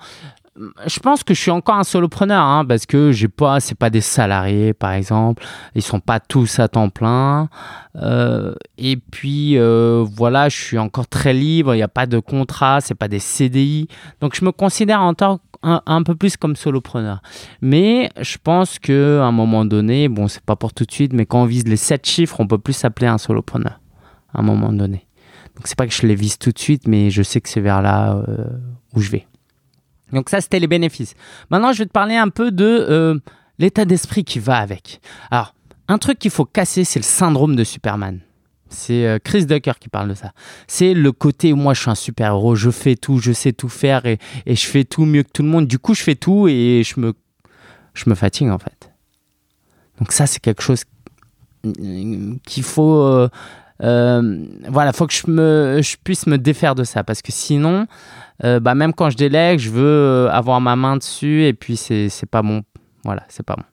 je 0.87 1.01
pense 1.01 1.25
que 1.25 1.35
je 1.35 1.41
suis 1.41 1.51
encore 1.51 1.77
un 1.77 1.85
solopreneur 1.85 2.43
hein, 2.43 2.65
parce 2.65 2.87
que 2.87 3.13
j'ai 3.13 3.29
pas, 3.29 3.61
c'est 3.61 3.75
pas 3.75 3.91
des 3.91 4.01
salariés 4.01 4.73
par 4.73 4.93
exemple, 4.93 5.45
ils 5.75 5.83
sont 5.83 6.01
pas 6.01 6.21
tous 6.21 6.59
à 6.59 6.69
temps 6.69 6.91
plein. 6.91 7.49
Euh, 7.97 8.55
et 8.79 8.97
puis 8.97 9.59
euh, 9.59 10.05
voilà, 10.07 10.49
je 10.49 10.57
suis 10.57 10.79
encore 10.79 11.09
très 11.09 11.33
libre, 11.33 11.75
il 11.75 11.79
n'y 11.79 11.83
a 11.83 11.89
pas 11.89 12.07
de 12.07 12.19
contrat, 12.19 12.81
c'est 12.81 12.95
pas 12.95 13.09
des 13.09 13.19
CDI, 13.19 13.89
donc 14.21 14.35
je 14.35 14.45
me 14.45 14.53
considère 14.53 15.01
en 15.01 15.15
tant 15.15 15.41
un, 15.63 16.03
peu 16.03 16.15
plus 16.15 16.37
comme 16.37 16.57
solopreneur. 16.57 17.21
Mais 17.61 18.11
je 18.21 18.39
pense 18.43 18.79
que 18.79 19.21
à 19.21 19.27
un 19.27 19.33
moment 19.33 19.65
donné, 19.65 20.09
bon, 20.09 20.29
c'est 20.29 20.43
pas 20.43 20.57
pour 20.57 20.73
tout 20.73 20.85
de 20.85 20.93
suite, 20.93 21.13
mais 21.13 21.27
quand 21.27 21.43
on 21.43 21.47
vise 21.47 21.67
les 21.67 21.77
7 21.77 22.07
chiffres, 22.07 22.41
on 22.41 22.47
peut 22.47 22.59
plus 22.59 22.73
s'appeler 22.73 23.09
un 23.09 23.19
solopreneur 23.19 23.79
à 24.33 24.41
un 24.41 24.43
moment 24.43 24.73
donné. 24.73 25.07
Donc 25.57 25.67
c'est 25.67 25.77
pas 25.77 25.87
que 25.87 25.93
je 25.93 26.07
les 26.07 26.15
vise 26.15 26.39
tout 26.39 26.53
de 26.53 26.59
suite, 26.59 26.87
mais 26.87 27.11
je 27.11 27.23
sais 27.23 27.41
que 27.41 27.49
c'est 27.49 27.61
vers 27.61 27.83
là 27.83 28.15
euh, 28.15 28.47
où 28.95 29.01
je 29.01 29.11
vais. 29.11 29.27
Donc 30.13 30.29
ça, 30.29 30.41
c'était 30.41 30.59
les 30.59 30.67
bénéfices. 30.67 31.15
Maintenant, 31.51 31.73
je 31.73 31.79
vais 31.79 31.87
te 31.87 31.93
parler 31.93 32.17
un 32.17 32.29
peu 32.29 32.51
de 32.51 32.65
euh, 32.65 33.19
l'état 33.59 33.85
d'esprit 33.85 34.25
qui 34.25 34.39
va 34.39 34.59
avec. 34.59 35.01
Alors, 35.31 35.55
un 35.89 35.99
truc 35.99 36.19
qu'il 36.19 36.31
faut 36.31 36.45
casser, 36.45 36.85
c'est 36.85 36.99
le 36.99 37.05
syndrome 37.05 37.57
de 37.57 37.65
Superman. 37.65 38.21
C'est 38.69 39.07
euh, 39.07 39.19
Chris 39.23 39.47
Ducker 39.47 39.73
qui 39.81 39.89
parle 39.89 40.09
de 40.09 40.15
ça. 40.15 40.33
C'est 40.69 40.95
le 40.95 41.11
côté 41.11 41.53
moi 41.53 41.75
je 41.75 41.81
suis 41.81 41.91
un 41.91 41.97
super-héros, 41.97 42.55
je 42.55 42.71
fais 42.71 42.95
tout, 42.95 43.19
je 43.19 43.33
sais 43.33 43.53
tout 43.53 43.69
faire 43.69 44.07
et, 44.07 44.19
je 44.47 44.67
fais 44.67 44.85
tout 44.85 45.05
mieux 45.05 45.25
que 45.25 45.31
tout 45.33 45.43
le 45.43 45.49
monde. 45.49 45.67
Du 45.67 45.81
coup, 45.81 45.95
je 45.95 46.03
fais 46.03 46.15
tout 46.15 46.47
et 46.47 46.83
je 46.85 47.01
me, 47.01 47.15
je 47.95 48.09
me 48.09 48.15
fatigue 48.15 48.49
en 48.49 48.59
fait. 48.59 48.93
Donc 49.99 50.13
ça, 50.13 50.27
c'est 50.27 50.41
quelque 50.41 50.63
chose 50.63 50.85
qu'il 51.63 52.63
faut... 52.63 53.29
Euh, 53.83 54.47
voilà, 54.69 54.93
faut 54.93 55.07
que 55.07 55.13
je, 55.13 55.31
me, 55.31 55.81
je 55.83 55.97
puisse 56.03 56.27
me 56.27 56.39
défaire 56.39 56.75
de 56.75 56.85
ça 56.85 57.03
parce 57.05 57.23
que 57.23 57.33
sinon, 57.33 57.87
euh, 58.45 58.61
bah, 58.61 58.75
même 58.75 58.93
quand 58.93 59.11
je 59.11 59.17
délègue, 59.17 59.59
je 59.59 59.71
veux 59.71 59.85
euh, 59.85 60.31
avoir 60.31 60.61
ma 60.61 60.77
main 60.77 60.97
dessus 60.97 61.45
et 61.45 61.55
puis 61.55 61.77
c'est 61.77 62.11
pas 62.31 62.43
bon. 62.43 62.63
Voilà, 63.05 63.25
c'est 63.29 63.45
pas 63.45 63.57
bon. 63.57 63.65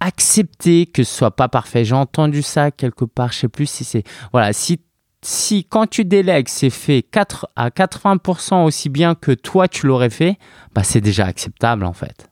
Accepter 0.00 0.86
que 0.86 1.04
ce 1.04 1.14
soit 1.14 1.36
pas 1.36 1.48
parfait. 1.48 1.84
J'ai 1.84 1.94
entendu 1.94 2.42
ça 2.42 2.70
quelque 2.70 3.04
part, 3.04 3.32
je 3.32 3.38
sais 3.38 3.48
plus 3.48 3.66
si 3.66 3.84
c'est. 3.84 4.02
Voilà, 4.32 4.52
si, 4.52 4.80
si 5.22 5.64
quand 5.64 5.86
tu 5.86 6.04
délègues, 6.04 6.48
c'est 6.48 6.70
fait 6.70 7.02
4 7.02 7.48
à 7.54 7.68
80% 7.68 8.64
aussi 8.64 8.88
bien 8.88 9.14
que 9.14 9.32
toi 9.32 9.68
tu 9.68 9.86
l'aurais 9.86 10.10
fait, 10.10 10.38
bah, 10.74 10.82
c'est 10.82 11.00
déjà 11.00 11.26
acceptable 11.26 11.84
en 11.84 11.92
fait. 11.92 12.30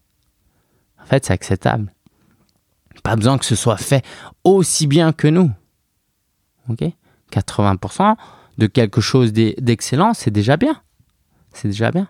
En 1.01 1.07
fait, 1.07 1.25
c'est 1.25 1.33
acceptable. 1.33 1.93
Pas 3.03 3.17
besoin 3.17 3.39
que 3.39 3.45
ce 3.45 3.55
soit 3.55 3.77
fait 3.77 4.05
aussi 4.45 4.87
bien 4.87 5.13
que 5.13 5.29
nous. 5.29 5.51
Ok 6.69 6.85
80% 7.33 8.17
de 8.57 8.67
quelque 8.67 9.01
chose 9.01 9.33
d'excellent, 9.33 10.15
c'est 10.15 10.31
déjà 10.31 10.57
bien 10.57 10.81
c'est 11.53 11.69
déjà 11.69 11.91
bien. 11.91 12.09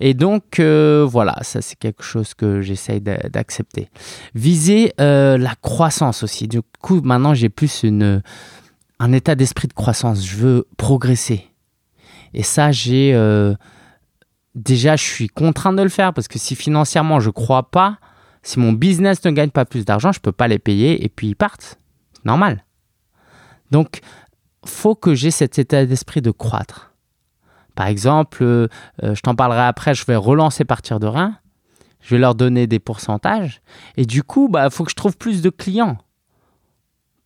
Et 0.00 0.14
donc, 0.14 0.58
euh, 0.58 1.06
voilà, 1.08 1.38
ça 1.42 1.62
c'est 1.62 1.78
quelque 1.78 2.02
chose 2.02 2.34
que 2.34 2.60
j'essaye 2.60 3.00
d'accepter. 3.00 3.88
Viser 4.34 4.92
euh, 5.00 5.38
la 5.38 5.54
croissance 5.54 6.22
aussi. 6.22 6.48
Du 6.48 6.60
coup, 6.80 7.00
maintenant, 7.02 7.34
j'ai 7.34 7.48
plus 7.48 7.84
un 7.84 9.12
état 9.12 9.34
d'esprit 9.34 9.68
de 9.68 9.72
croissance. 9.72 10.24
Je 10.24 10.36
veux 10.36 10.66
progresser. 10.76 11.46
Et 12.34 12.42
ça, 12.42 12.72
j'ai... 12.72 13.12
Euh, 13.14 13.54
déjà, 14.54 14.96
je 14.96 15.04
suis 15.04 15.28
contraint 15.28 15.72
de 15.72 15.82
le 15.82 15.88
faire 15.88 16.12
parce 16.12 16.28
que 16.28 16.38
si 16.38 16.54
financièrement, 16.54 17.20
je 17.20 17.28
ne 17.28 17.32
crois 17.32 17.70
pas, 17.70 17.98
si 18.42 18.58
mon 18.58 18.72
business 18.72 19.24
ne 19.24 19.30
gagne 19.30 19.50
pas 19.50 19.64
plus 19.64 19.84
d'argent, 19.84 20.12
je 20.12 20.18
ne 20.18 20.22
peux 20.22 20.32
pas 20.32 20.48
les 20.48 20.58
payer 20.58 21.04
et 21.04 21.08
puis 21.08 21.28
ils 21.28 21.36
partent. 21.36 21.78
Normal. 22.24 22.64
Donc, 23.72 24.00
faut 24.66 24.94
que 24.94 25.14
j'ai 25.14 25.30
cet 25.30 25.58
état 25.58 25.84
d'esprit 25.86 26.20
de 26.20 26.30
croître. 26.30 26.92
Par 27.74 27.86
exemple, 27.86 28.42
euh, 28.42 28.68
euh, 29.02 29.14
je 29.14 29.22
t'en 29.22 29.34
parlerai 29.34 29.62
après, 29.62 29.94
je 29.94 30.04
vais 30.04 30.14
relancer 30.14 30.64
partir 30.64 31.00
de 31.00 31.06
rien. 31.06 31.38
Je 32.00 32.14
vais 32.14 32.20
leur 32.20 32.34
donner 32.34 32.66
des 32.66 32.78
pourcentages. 32.78 33.62
Et 33.96 34.04
du 34.04 34.22
coup, 34.22 34.46
il 34.48 34.52
bah, 34.52 34.68
faut 34.68 34.84
que 34.84 34.90
je 34.90 34.96
trouve 34.96 35.16
plus 35.16 35.40
de 35.40 35.48
clients. 35.48 35.96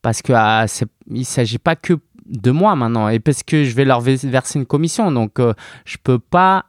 Parce 0.02 0.22
qu'il 0.22 0.36
ah, 0.36 0.66
ne 1.08 1.22
s'agit 1.24 1.58
pas 1.58 1.74
que 1.74 1.94
de 2.26 2.50
moi 2.52 2.76
maintenant. 2.76 3.08
Et 3.08 3.18
parce 3.18 3.42
que 3.42 3.64
je 3.64 3.74
vais 3.74 3.84
leur 3.84 4.00
verser 4.00 4.60
une 4.60 4.66
commission. 4.66 5.10
Donc, 5.10 5.40
euh, 5.40 5.52
je 5.84 5.96
ne 5.96 6.02
peux 6.04 6.20
pas 6.20 6.66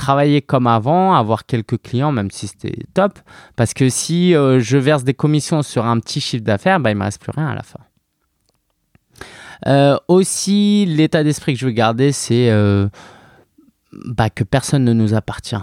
travailler 0.00 0.40
comme 0.42 0.66
avant, 0.66 1.14
avoir 1.14 1.46
quelques 1.46 1.80
clients, 1.82 2.12
même 2.12 2.30
si 2.30 2.48
c'était 2.48 2.84
top. 2.94 3.18
Parce 3.56 3.74
que 3.74 3.88
si 3.88 4.32
je 4.32 4.76
verse 4.76 5.04
des 5.04 5.14
commissions 5.14 5.62
sur 5.62 5.84
un 5.84 6.00
petit 6.00 6.20
chiffre 6.20 6.44
d'affaires, 6.44 6.80
bah, 6.80 6.90
il 6.90 6.94
ne 6.94 7.00
me 7.00 7.04
reste 7.04 7.20
plus 7.20 7.32
rien 7.36 7.48
à 7.48 7.54
la 7.54 7.62
fin. 7.62 7.80
Euh, 9.66 9.96
aussi, 10.08 10.86
l'état 10.86 11.22
d'esprit 11.22 11.54
que 11.54 11.60
je 11.60 11.66
veux 11.66 11.72
garder, 11.72 12.12
c'est 12.12 12.50
euh, 12.50 12.88
bah, 13.92 14.30
que 14.30 14.44
personne 14.44 14.84
ne 14.84 14.92
nous 14.92 15.14
appartient. 15.14 15.56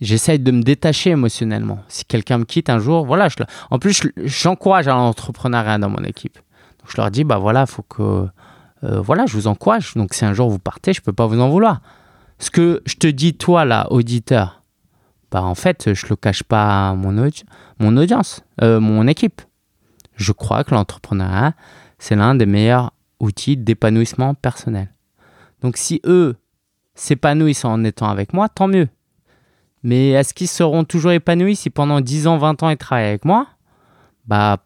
J'essaye 0.00 0.40
de 0.40 0.50
me 0.50 0.62
détacher 0.62 1.10
émotionnellement. 1.10 1.80
Si 1.86 2.04
quelqu'un 2.04 2.38
me 2.38 2.44
quitte 2.44 2.68
un 2.70 2.80
jour, 2.80 3.06
voilà. 3.06 3.28
En 3.70 3.78
plus, 3.78 4.02
j'encourage 4.16 4.88
à 4.88 4.92
l'entrepreneuriat 4.92 5.78
dans 5.78 5.90
mon 5.90 6.02
équipe. 6.02 6.36
Donc, 6.80 6.90
je 6.90 6.96
leur 6.96 7.10
dis, 7.10 7.22
bah 7.22 7.38
voilà, 7.38 7.66
faut 7.66 7.82
que, 7.82 8.26
euh, 8.82 9.00
voilà, 9.00 9.26
je 9.26 9.34
vous 9.34 9.46
encourage. 9.46 9.94
Donc, 9.94 10.14
si 10.14 10.24
un 10.24 10.32
jour 10.32 10.50
vous 10.50 10.58
partez, 10.58 10.92
je 10.92 11.00
peux 11.00 11.12
pas 11.12 11.26
vous 11.26 11.40
en 11.40 11.48
vouloir. 11.48 11.80
Ce 12.42 12.50
que 12.50 12.82
je 12.86 12.96
te 12.96 13.06
dis, 13.06 13.34
toi, 13.34 13.64
là, 13.64 13.86
auditeur, 13.92 14.64
bah 15.30 15.44
en 15.44 15.54
fait, 15.54 15.94
je 15.94 16.06
le 16.08 16.16
cache 16.16 16.42
pas 16.42 16.88
à 16.88 16.94
mon, 16.94 17.30
mon 17.78 17.96
audience, 17.96 18.42
mon 18.60 19.06
équipe. 19.06 19.42
Je 20.16 20.32
crois 20.32 20.64
que 20.64 20.74
l'entrepreneuriat, 20.74 21.54
c'est 22.00 22.16
l'un 22.16 22.34
des 22.34 22.46
meilleurs 22.46 22.90
outils 23.20 23.56
d'épanouissement 23.56 24.34
personnel. 24.34 24.92
Donc 25.60 25.76
si 25.76 26.00
eux 26.04 26.34
s'épanouissent 26.96 27.64
en 27.64 27.84
étant 27.84 28.08
avec 28.08 28.32
moi, 28.32 28.48
tant 28.48 28.66
mieux. 28.66 28.88
Mais 29.84 30.08
est-ce 30.08 30.34
qu'ils 30.34 30.48
seront 30.48 30.82
toujours 30.82 31.12
épanouis 31.12 31.54
si 31.54 31.70
pendant 31.70 32.00
10 32.00 32.26
ans, 32.26 32.38
20 32.38 32.64
ans 32.64 32.70
ils 32.70 32.76
travaillent 32.76 33.06
avec 33.06 33.24
moi? 33.24 33.46
Bah 34.26 34.64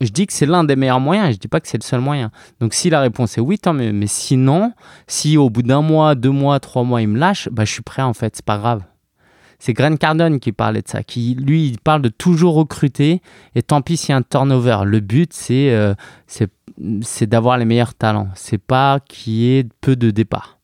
je 0.00 0.10
dis 0.10 0.26
que 0.26 0.32
c'est 0.32 0.46
l'un 0.46 0.64
des 0.64 0.76
meilleurs 0.76 1.00
moyens, 1.00 1.34
je 1.34 1.38
dis 1.38 1.48
pas 1.48 1.60
que 1.60 1.68
c'est 1.68 1.78
le 1.78 1.84
seul 1.84 2.00
moyen. 2.00 2.30
Donc 2.60 2.74
si 2.74 2.90
la 2.90 3.00
réponse 3.00 3.36
est 3.36 3.40
oui, 3.40 3.58
tant 3.58 3.74
mieux. 3.74 3.92
Mais 3.92 4.06
sinon, 4.06 4.72
si 5.06 5.36
au 5.36 5.50
bout 5.50 5.62
d'un 5.62 5.82
mois, 5.82 6.14
deux 6.14 6.30
mois, 6.30 6.58
trois 6.60 6.84
mois, 6.84 7.02
il 7.02 7.08
me 7.08 7.18
lâche, 7.18 7.48
bah, 7.50 7.64
je 7.64 7.72
suis 7.72 7.82
prêt 7.82 8.02
en 8.02 8.14
fait, 8.14 8.36
c'est 8.36 8.44
pas 8.44 8.58
grave. 8.58 8.82
C'est 9.58 9.74
Grant 9.74 9.96
Cardone 9.96 10.40
qui 10.40 10.52
parlait 10.52 10.80
de 10.80 10.88
ça, 10.88 11.02
qui 11.02 11.34
lui, 11.34 11.68
il 11.68 11.78
parle 11.78 12.00
de 12.00 12.08
toujours 12.08 12.54
recruter 12.54 13.20
et 13.54 13.62
tant 13.62 13.82
pis 13.82 13.98
s'il 13.98 14.10
y 14.10 14.12
a 14.14 14.16
un 14.16 14.22
turnover. 14.22 14.78
Le 14.86 15.00
but, 15.00 15.34
c'est 15.34 15.70
euh, 15.70 15.94
d'avoir 16.78 17.58
les 17.58 17.66
meilleurs 17.66 17.92
talents. 17.92 18.28
C'est 18.34 18.58
pas 18.58 19.00
qu'il 19.00 19.34
y 19.34 19.58
ait 19.58 19.66
peu 19.82 19.96
de 19.96 20.10
départs. 20.10 20.58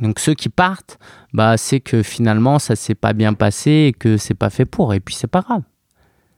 Donc 0.00 0.20
ceux 0.20 0.34
qui 0.34 0.48
partent, 0.48 1.00
bah, 1.32 1.56
c'est 1.56 1.80
que 1.80 2.04
finalement 2.04 2.60
ça 2.60 2.76
s'est 2.76 2.94
pas 2.94 3.12
bien 3.12 3.34
passé 3.34 3.88
et 3.88 3.92
que 3.92 4.18
c'est 4.18 4.34
pas 4.34 4.50
fait 4.50 4.66
pour. 4.66 4.94
Et 4.94 5.00
puis 5.00 5.16
c'est 5.16 5.26
pas 5.26 5.40
grave. 5.40 5.62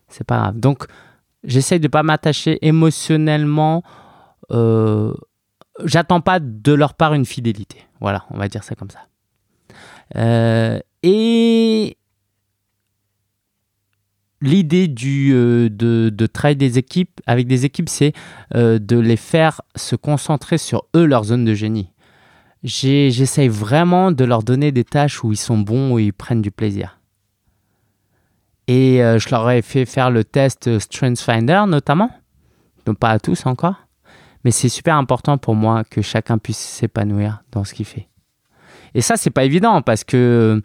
C'est 0.08 0.24
pas 0.24 0.38
grave. 0.38 0.58
Donc 0.58 0.86
j'essaye 1.45 1.80
de 1.80 1.88
pas 1.88 2.02
m'attacher 2.02 2.59
émotionnellement. 2.66 3.83
Euh, 4.50 5.14
J'attends 5.85 6.21
pas 6.21 6.40
de 6.40 6.73
leur 6.73 6.95
part 6.95 7.14
une 7.14 7.25
fidélité. 7.25 7.78
Voilà, 8.00 8.25
on 8.30 8.38
va 8.38 8.49
dire 8.49 8.64
ça 8.64 8.75
comme 8.75 8.90
ça. 8.90 9.07
Euh, 10.16 10.80
et 11.04 11.97
l'idée 14.40 14.92
euh, 15.04 15.68
de, 15.68 16.09
de, 16.09 16.26
travailler 16.26 16.57
des 16.57 16.78
équipes 16.78 17.21
avec 17.26 17.47
des 17.47 17.64
équipes, 17.64 17.88
c'est 17.88 18.12
de 18.54 18.99
les 18.99 19.16
faire 19.16 19.61
se 19.76 19.95
concentrer 19.95 20.59
sur 20.59 20.85
eux, 20.97 21.04
leur 21.04 21.25
zone 21.25 21.45
de 21.45 21.54
génie. 21.54 21.92
J'essaye 22.64 23.49
vraiment 23.49 24.11
de 24.11 24.25
leur 24.25 24.42
donner 24.42 24.73
des 24.73 24.85
tâches 24.85 25.23
où 25.23 25.30
ils 25.33 25.37
sont 25.37 25.59
bons, 25.59 25.92
où 25.92 25.99
ils 26.00 26.12
prennent 26.12 26.42
du 26.42 26.50
plaisir. 26.50 26.97
Et 28.68 29.02
euh, 29.02 29.18
je 29.18 29.30
leur 29.30 29.50
ai 29.50 29.62
fait 29.62 29.87
faire 29.87 30.10
le 30.10 30.22
test 30.22 30.78
StrengthsFinder 30.78 31.64
notamment. 31.66 32.10
Donc 32.87 32.98
pas 32.98 33.10
à 33.10 33.18
tous 33.18 33.46
encore. 33.46 33.75
Mais 34.44 34.50
c'est 34.50 34.68
super 34.68 34.96
important 34.96 35.38
pour 35.38 35.54
moi 35.54 35.82
que 35.84 36.02
chacun 36.02 36.38
puisse 36.38 36.58
s'épanouir 36.58 37.42
dans 37.50 37.64
ce 37.64 37.75
qu'il 37.75 37.87
fait. 37.87 38.08
Et 38.94 39.00
ça, 39.00 39.16
c'est 39.16 39.30
pas 39.30 39.44
évident 39.44 39.82
parce 39.82 40.04
que 40.04 40.62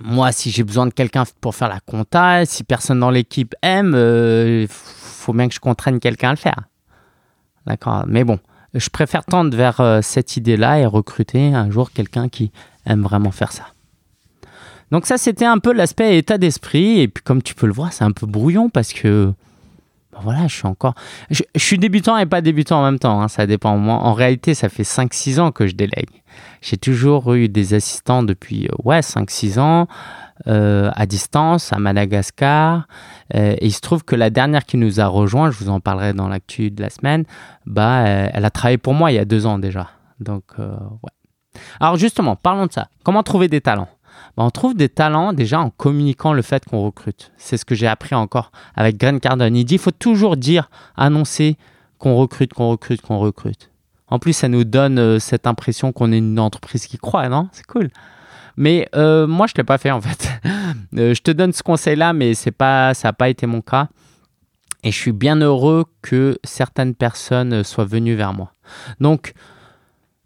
moi, 0.00 0.32
si 0.32 0.50
j'ai 0.50 0.62
besoin 0.62 0.86
de 0.86 0.92
quelqu'un 0.92 1.24
pour 1.40 1.54
faire 1.54 1.68
la 1.68 1.80
compta, 1.80 2.46
si 2.46 2.64
personne 2.64 3.00
dans 3.00 3.10
l'équipe 3.10 3.54
aime, 3.62 3.90
il 3.90 3.96
euh, 3.96 4.66
faut 4.68 5.32
bien 5.32 5.48
que 5.48 5.54
je 5.54 5.60
contraigne 5.60 5.98
quelqu'un 5.98 6.28
à 6.28 6.32
le 6.32 6.38
faire. 6.38 6.60
D'accord? 7.66 8.04
Mais 8.06 8.24
bon, 8.24 8.38
je 8.74 8.88
préfère 8.88 9.24
tendre 9.24 9.54
vers 9.56 9.80
euh, 9.80 10.00
cette 10.02 10.36
idée-là 10.36 10.78
et 10.78 10.86
recruter 10.86 11.54
un 11.54 11.70
jour 11.70 11.92
quelqu'un 11.92 12.28
qui 12.28 12.52
aime 12.86 13.02
vraiment 13.02 13.30
faire 13.30 13.52
ça. 13.52 13.66
Donc 14.90 15.06
ça, 15.06 15.18
c'était 15.18 15.44
un 15.44 15.58
peu 15.58 15.72
l'aspect 15.72 16.18
état 16.18 16.38
d'esprit. 16.38 17.00
Et 17.00 17.08
puis 17.08 17.22
comme 17.22 17.42
tu 17.42 17.54
peux 17.54 17.66
le 17.66 17.72
voir, 17.72 17.92
c'est 17.92 18.04
un 18.04 18.12
peu 18.12 18.26
brouillon 18.26 18.68
parce 18.70 18.92
que 18.92 19.32
ben 20.12 20.18
voilà, 20.22 20.48
je 20.48 20.54
suis 20.56 20.66
encore... 20.66 20.94
Je, 21.30 21.42
suis 21.56 21.78
débutant 21.78 22.16
et 22.18 22.26
pas 22.26 22.40
débutant 22.40 22.80
en 22.80 22.84
même 22.84 22.98
temps, 22.98 23.20
hein, 23.20 23.28
ça 23.28 23.46
dépend. 23.46 23.76
Moi, 23.76 23.94
en 23.94 24.12
réalité, 24.12 24.54
ça 24.54 24.68
fait 24.68 24.82
5-6 24.82 25.38
ans 25.38 25.52
que 25.52 25.68
je 25.68 25.74
délègue. 25.74 26.10
J'ai 26.62 26.76
toujours 26.76 27.32
eu 27.34 27.48
des 27.48 27.74
assistants 27.74 28.22
depuis 28.24 28.66
euh, 28.66 28.74
ouais, 28.84 29.00
5-6 29.00 29.60
ans. 29.60 29.86
Euh, 30.46 30.90
à 30.96 31.04
distance 31.04 31.70
à 31.70 31.78
Madagascar. 31.78 32.88
Euh, 33.34 33.56
et 33.58 33.66
il 33.66 33.72
se 33.72 33.82
trouve 33.82 34.04
que 34.04 34.16
la 34.16 34.30
dernière 34.30 34.64
qui 34.64 34.78
nous 34.78 34.98
a 34.98 35.06
rejoint, 35.06 35.50
je 35.50 35.58
vous 35.58 35.68
en 35.68 35.80
parlerai 35.80 36.14
dans 36.14 36.28
l'actu 36.28 36.70
de 36.70 36.80
la 36.80 36.88
semaine, 36.88 37.24
bah, 37.66 38.04
elle 38.06 38.46
a 38.46 38.50
travaillé 38.50 38.78
pour 38.78 38.94
moi 38.94 39.12
il 39.12 39.16
y 39.16 39.18
a 39.18 39.26
deux 39.26 39.44
ans 39.44 39.58
déjà. 39.58 39.90
Donc, 40.18 40.44
ouais. 40.56 41.10
Alors 41.78 41.96
justement, 41.96 42.36
parlons 42.36 42.64
de 42.64 42.72
ça. 42.72 42.88
Comment 43.04 43.22
trouver 43.22 43.48
des 43.48 43.60
talents? 43.60 43.88
On 44.42 44.50
trouve 44.50 44.74
des 44.74 44.88
talents 44.88 45.34
déjà 45.34 45.60
en 45.60 45.68
communiquant 45.68 46.32
le 46.32 46.40
fait 46.40 46.64
qu'on 46.64 46.82
recrute. 46.82 47.30
C'est 47.36 47.58
ce 47.58 47.66
que 47.66 47.74
j'ai 47.74 47.86
appris 47.86 48.14
encore 48.14 48.52
avec 48.74 48.96
Grant 48.96 49.18
Cardone. 49.18 49.54
Il 49.54 49.66
dit 49.66 49.74
il 49.74 49.80
faut 49.80 49.90
toujours 49.90 50.38
dire, 50.38 50.70
annoncer 50.96 51.58
qu'on 51.98 52.16
recrute, 52.16 52.54
qu'on 52.54 52.70
recrute, 52.70 53.02
qu'on 53.02 53.18
recrute. 53.18 53.70
En 54.08 54.18
plus, 54.18 54.32
ça 54.32 54.48
nous 54.48 54.64
donne 54.64 55.20
cette 55.20 55.46
impression 55.46 55.92
qu'on 55.92 56.10
est 56.10 56.18
une 56.18 56.40
entreprise 56.40 56.86
qui 56.86 56.96
croit, 56.96 57.28
non? 57.28 57.48
C'est 57.52 57.66
cool. 57.66 57.90
Mais 58.56 58.88
euh, 58.96 59.26
moi, 59.26 59.46
je 59.46 59.52
ne 59.52 59.58
l'ai 59.58 59.64
pas 59.64 59.78
fait 59.78 59.90
en 59.90 60.00
fait. 60.00 60.30
Euh, 60.96 61.14
je 61.14 61.22
te 61.22 61.30
donne 61.30 61.52
ce 61.52 61.62
conseil-là, 61.62 62.12
mais 62.12 62.34
c'est 62.34 62.50
pas, 62.50 62.94
ça 62.94 63.08
n'a 63.08 63.12
pas 63.12 63.28
été 63.28 63.46
mon 63.46 63.60
cas. 63.60 63.88
Et 64.82 64.90
je 64.90 64.96
suis 64.96 65.12
bien 65.12 65.36
heureux 65.36 65.84
que 66.02 66.36
certaines 66.42 66.94
personnes 66.94 67.62
soient 67.62 67.84
venues 67.84 68.16
vers 68.16 68.32
moi. 68.32 68.52
Donc, 68.98 69.34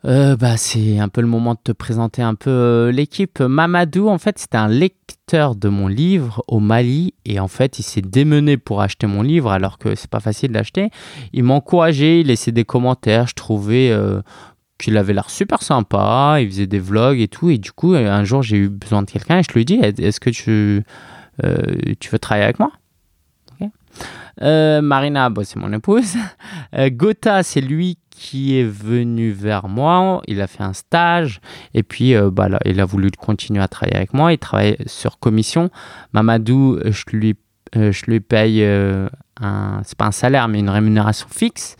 euh, 0.04 0.36
bah, 0.36 0.56
c'est 0.56 0.98
un 0.98 1.08
peu 1.08 1.20
le 1.20 1.26
moment 1.26 1.54
de 1.54 1.60
te 1.62 1.72
présenter 1.72 2.22
un 2.22 2.34
peu 2.34 2.90
l'équipe. 2.92 3.40
Mamadou, 3.40 4.08
en 4.08 4.18
fait, 4.18 4.38
c'était 4.38 4.56
un 4.56 4.68
lecteur 4.68 5.54
de 5.54 5.68
mon 5.68 5.88
livre 5.88 6.42
au 6.48 6.60
Mali 6.60 7.14
et 7.24 7.40
en 7.40 7.48
fait, 7.48 7.78
il 7.78 7.82
s'est 7.82 8.02
démené 8.02 8.56
pour 8.56 8.80
acheter 8.80 9.06
mon 9.06 9.22
livre 9.22 9.50
alors 9.50 9.78
que 9.78 9.94
c'est 9.94 10.10
pas 10.10 10.20
facile 10.20 10.52
d'acheter. 10.52 10.90
Il 11.32 11.44
m'encourageait, 11.44 12.20
il 12.20 12.26
laissait 12.26 12.52
des 12.52 12.64
commentaires. 12.64 13.26
Je 13.26 13.34
trouvais 13.34 13.96
qu'il 14.78 14.96
avait 14.96 15.14
l'air 15.14 15.30
super 15.30 15.62
sympa, 15.62 16.36
il 16.40 16.48
faisait 16.48 16.66
des 16.66 16.78
vlogs 16.78 17.20
et 17.20 17.28
tout. 17.28 17.50
Et 17.50 17.58
du 17.58 17.72
coup, 17.72 17.94
un 17.94 18.24
jour, 18.24 18.42
j'ai 18.42 18.58
eu 18.58 18.68
besoin 18.68 19.02
de 19.02 19.10
quelqu'un 19.10 19.38
et 19.38 19.42
je 19.42 19.52
lui 19.52 19.62
ai 19.62 19.64
dit 19.64 19.74
Est-ce 19.74 20.20
que 20.20 20.30
tu, 20.30 20.84
euh, 21.42 21.62
tu 22.00 22.10
veux 22.10 22.18
travailler 22.18 22.44
avec 22.44 22.58
moi? 22.58 22.70
Euh, 24.42 24.82
Marina, 24.82 25.30
bah, 25.30 25.42
c'est 25.44 25.58
mon 25.58 25.72
épouse. 25.72 26.16
Euh, 26.76 26.90
Gotha, 26.90 27.44
c'est 27.44 27.60
lui 27.60 27.98
qui 28.16 28.58
est 28.58 28.64
venu 28.64 29.30
vers 29.30 29.68
moi. 29.68 30.22
Il 30.26 30.40
a 30.40 30.46
fait 30.46 30.62
un 30.62 30.72
stage 30.72 31.40
et 31.74 31.82
puis 31.82 32.14
bah, 32.32 32.48
là, 32.48 32.60
il 32.64 32.80
a 32.80 32.84
voulu 32.84 33.10
continuer 33.10 33.62
à 33.62 33.68
travailler 33.68 33.96
avec 33.96 34.14
moi. 34.14 34.32
Il 34.32 34.38
travaille 34.38 34.76
sur 34.86 35.18
commission. 35.18 35.70
Mamadou, 36.12 36.78
je 36.84 37.04
lui, 37.12 37.36
je 37.74 38.04
lui 38.06 38.20
paye 38.20 38.64
c'est 39.40 39.98
pas 39.98 40.06
un 40.06 40.12
salaire, 40.12 40.48
mais 40.48 40.60
une 40.60 40.70
rémunération 40.70 41.26
fixe. 41.30 41.76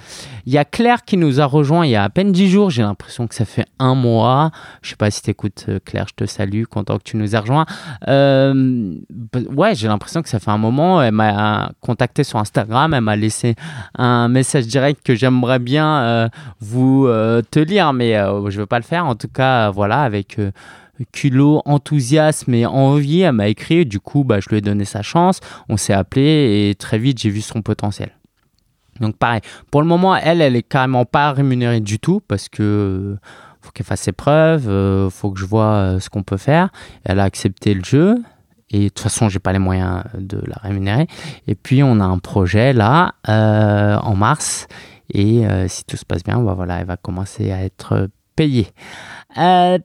Il 0.47 0.53
y 0.53 0.59
a 0.59 0.65
Claire 0.65 1.05
qui 1.05 1.17
nous 1.17 1.41
a 1.41 1.47
rejoint 1.47 1.87
il 1.87 1.91
y 1.91 1.97
a 1.97 2.05
à 2.05 2.11
peine 2.11 2.31
10 2.31 2.51
jours. 2.51 2.71
J'ai 2.71 2.83
l'impression 2.83 3.27
que 3.27 3.35
ça 3.35 3.45
fait 3.45 3.65
un 3.79 3.95
mois. 3.95 4.51
Je 4.83 4.91
sais 4.91 4.97
pas 4.97 5.11
si 5.11 5.23
t'écoutes, 5.23 5.65
euh, 5.69 5.79
Claire, 5.83 6.07
je 6.09 6.25
te 6.25 6.29
salue, 6.29 6.65
content 6.65 6.99
que 6.99 7.03
tu 7.03 7.17
nous 7.17 7.35
aies 7.35 7.39
rejoint. 7.39 7.65
Euh, 8.09 8.95
ouais, 9.55 9.75
j'ai 9.75 9.89
l'impression 9.89 10.23
que 10.23 10.29
ça 10.29 10.39
fait 10.39 10.51
un 10.51 10.59
moment. 10.59 11.01
Elle 11.01 11.15
m'a 11.15 11.73
contacté 11.81 12.25
sur 12.25 12.39
Instagram, 12.39 12.93
elle 12.93 13.01
m'a 13.01 13.17
laissé 13.17 13.55
un 13.97 14.29
message 14.29 14.67
direct 14.67 15.01
que 15.05 15.15
j'aimerais 15.15 15.59
bien 15.59 15.99
euh, 16.03 16.29
vous 16.61 17.07
te 17.51 17.59
lire, 17.59 17.93
mais 17.93 18.15
je 18.15 18.61
veux 18.61 18.67
pas 18.67 18.79
le 18.79 18.85
faire. 18.85 19.07
En 19.07 19.15
tout 19.15 19.29
cas, 19.29 19.71
voilà, 19.71 20.03
avec 20.03 20.39
culot, 21.13 21.63
enthousiasme 21.65 22.55
et 22.55 22.67
envie. 22.67 23.21
Elle 23.21 23.33
m'a 23.33 23.49
écrit, 23.49 23.87
du 23.87 24.01
coup, 24.01 24.25
bah, 24.25 24.41
je 24.41 24.49
lui 24.49 24.59
ai 24.59 24.61
donné 24.61 24.85
sa 24.85 25.03
chance. 25.03 25.41
On 25.69 25.77
s'est 25.77 25.93
appelé 25.93 26.69
et 26.71 26.75
très 26.75 26.99
vite, 26.99 27.19
j'ai 27.19 27.31
vu 27.31 27.41
son 27.41 27.63
potentiel. 27.63 28.11
Donc, 29.01 29.17
pareil, 29.17 29.41
pour 29.71 29.83
le 29.83 29.89
moment, 29.89 30.15
elle, 30.15 30.41
elle 30.41 30.57
est 30.57 30.63
carrément 30.63 31.05
pas 31.05 31.33
rémunérée 31.33 31.81
du 31.81 31.99
tout 31.99 32.21
parce 32.27 32.49
que 32.49 33.17
faut 33.65 33.73
qu'elle 33.73 33.87
fasse 33.87 34.03
ses 34.03 34.13
preuves, 34.13 34.69
euh, 34.69 35.11
faut 35.11 35.31
que 35.31 35.41
je 35.41 35.47
vois 35.47 35.73
euh, 35.73 36.01
ce 36.01 36.11
qu'on 36.11 36.23
peut 36.23 36.37
faire. 36.37 36.69
Elle 37.05 37.19
a 37.19 37.25
accepté 37.25 37.75
le 37.75 37.83
jeu. 37.83 38.17
Et 38.71 38.85
de 38.85 38.89
toute 38.89 39.01
façon, 39.01 39.29
j'ai 39.29 39.39
pas 39.39 39.53
les 39.53 39.59
moyens 39.59 40.03
de 40.19 40.41
la 40.47 40.57
rémunérer. 40.57 41.07
Et 41.47 41.55
puis, 41.55 41.83
on 41.83 42.01
a 42.01 42.05
un 42.05 42.19
projet 42.19 42.73
là, 42.73 43.15
euh, 43.29 43.97
en 43.97 44.17
mars. 44.17 44.67
Et 45.13 45.45
si 45.69 45.85
tout 45.85 45.99
se 45.99 46.05
passe 46.05 46.25
bien, 46.25 46.41
bah 46.41 46.55
voilà, 46.55 46.81
elle 46.81 46.87
va 46.87 46.97
commencer 46.97 47.53
à 47.53 47.63
être 47.63 48.09
payée. 48.35 48.69
Euh, 49.39 49.79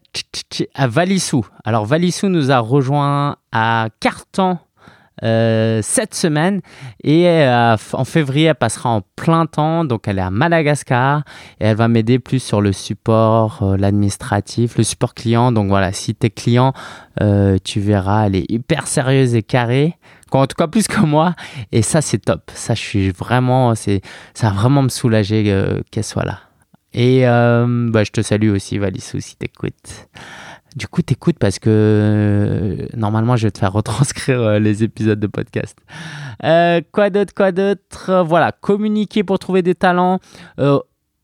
à 0.76 0.88
Valissou. 0.88 1.46
Alors 1.64 1.86
Valissou 1.86 2.28
nous 2.28 2.52
a 2.52 2.60
rejoint 2.60 3.38
à 3.52 3.88
Cartan 4.00 4.60
euh, 5.24 5.82
cette 5.82 6.14
semaine. 6.14 6.62
Et 7.04 7.28
euh, 7.28 7.76
en 7.94 8.06
février 8.06 8.46
elle 8.46 8.56
passera 8.56 8.90
en 8.90 9.02
plein 9.16 9.48
temps. 9.48 9.86
Donc 9.86 10.08
elle 10.08 10.20
est 10.20 10.24
à 10.24 10.30
Madagascar. 10.30 11.24
Et 11.60 11.66
elle 11.66 11.78
va 11.78 11.88
m'aider 11.88 12.20
plus 12.20 12.40
sur 12.40 12.62
le 12.62 12.72
support 12.72 13.76
l'administratif 13.78 14.78
le 14.78 14.84
support 14.84 15.16
client. 15.16 15.52
Donc 15.52 15.70
voilà 15.70 15.94
si 15.94 16.14
t'es 16.16 16.30
client 16.30 16.74
tu 17.64 17.80
verras 17.80 18.28
elle 18.28 18.36
est 18.36 18.50
hyper 18.50 18.88
sérieuse 18.88 19.36
et 19.36 19.44
carrée. 19.44 19.98
En 20.32 20.46
tout 20.46 20.56
cas 20.56 20.68
plus 20.68 20.88
que 20.88 21.02
moi. 21.02 21.34
Et 21.72 21.82
ça 21.82 22.02
c'est 22.02 22.20
top. 22.20 22.52
Ça 22.54 22.76
je 22.76 22.82
suis 22.82 23.10
vraiment 23.10 23.74
ça 23.76 23.92
va 24.44 24.50
vraiment 24.52 24.84
me 24.84 24.90
soulager 24.90 25.84
qu'elle 25.92 26.04
soit 26.04 26.26
là 26.26 26.40
et 26.94 27.28
euh, 27.28 27.90
bah, 27.90 28.04
je 28.04 28.12
te 28.12 28.22
salue 28.22 28.50
aussi, 28.50 28.78
Valissou, 28.78 29.20
si 29.20 29.36
t'écoutes. 29.36 30.08
Du 30.76 30.88
coup, 30.88 31.02
t'écoutes 31.02 31.40
parce 31.40 31.60
que 31.60 31.70
euh, 31.70 32.88
normalement, 32.96 33.36
je 33.36 33.48
vais 33.48 33.52
te 33.52 33.60
faire 33.60 33.74
retranscrire 33.74 34.42
euh, 34.42 34.60
les 34.60 34.84
épisodes 34.84 35.20
de 35.20 35.28
podcast. 35.28 35.78
quoi 36.92 37.10
d'autre, 37.10 37.34
quoi 37.34 37.52
d'autre? 37.52 38.24
Voilà, 38.26 38.52
communiquer 38.52 39.24
pour 39.24 39.40
trouver 39.40 39.62
des 39.62 39.76
talents. 39.76 40.20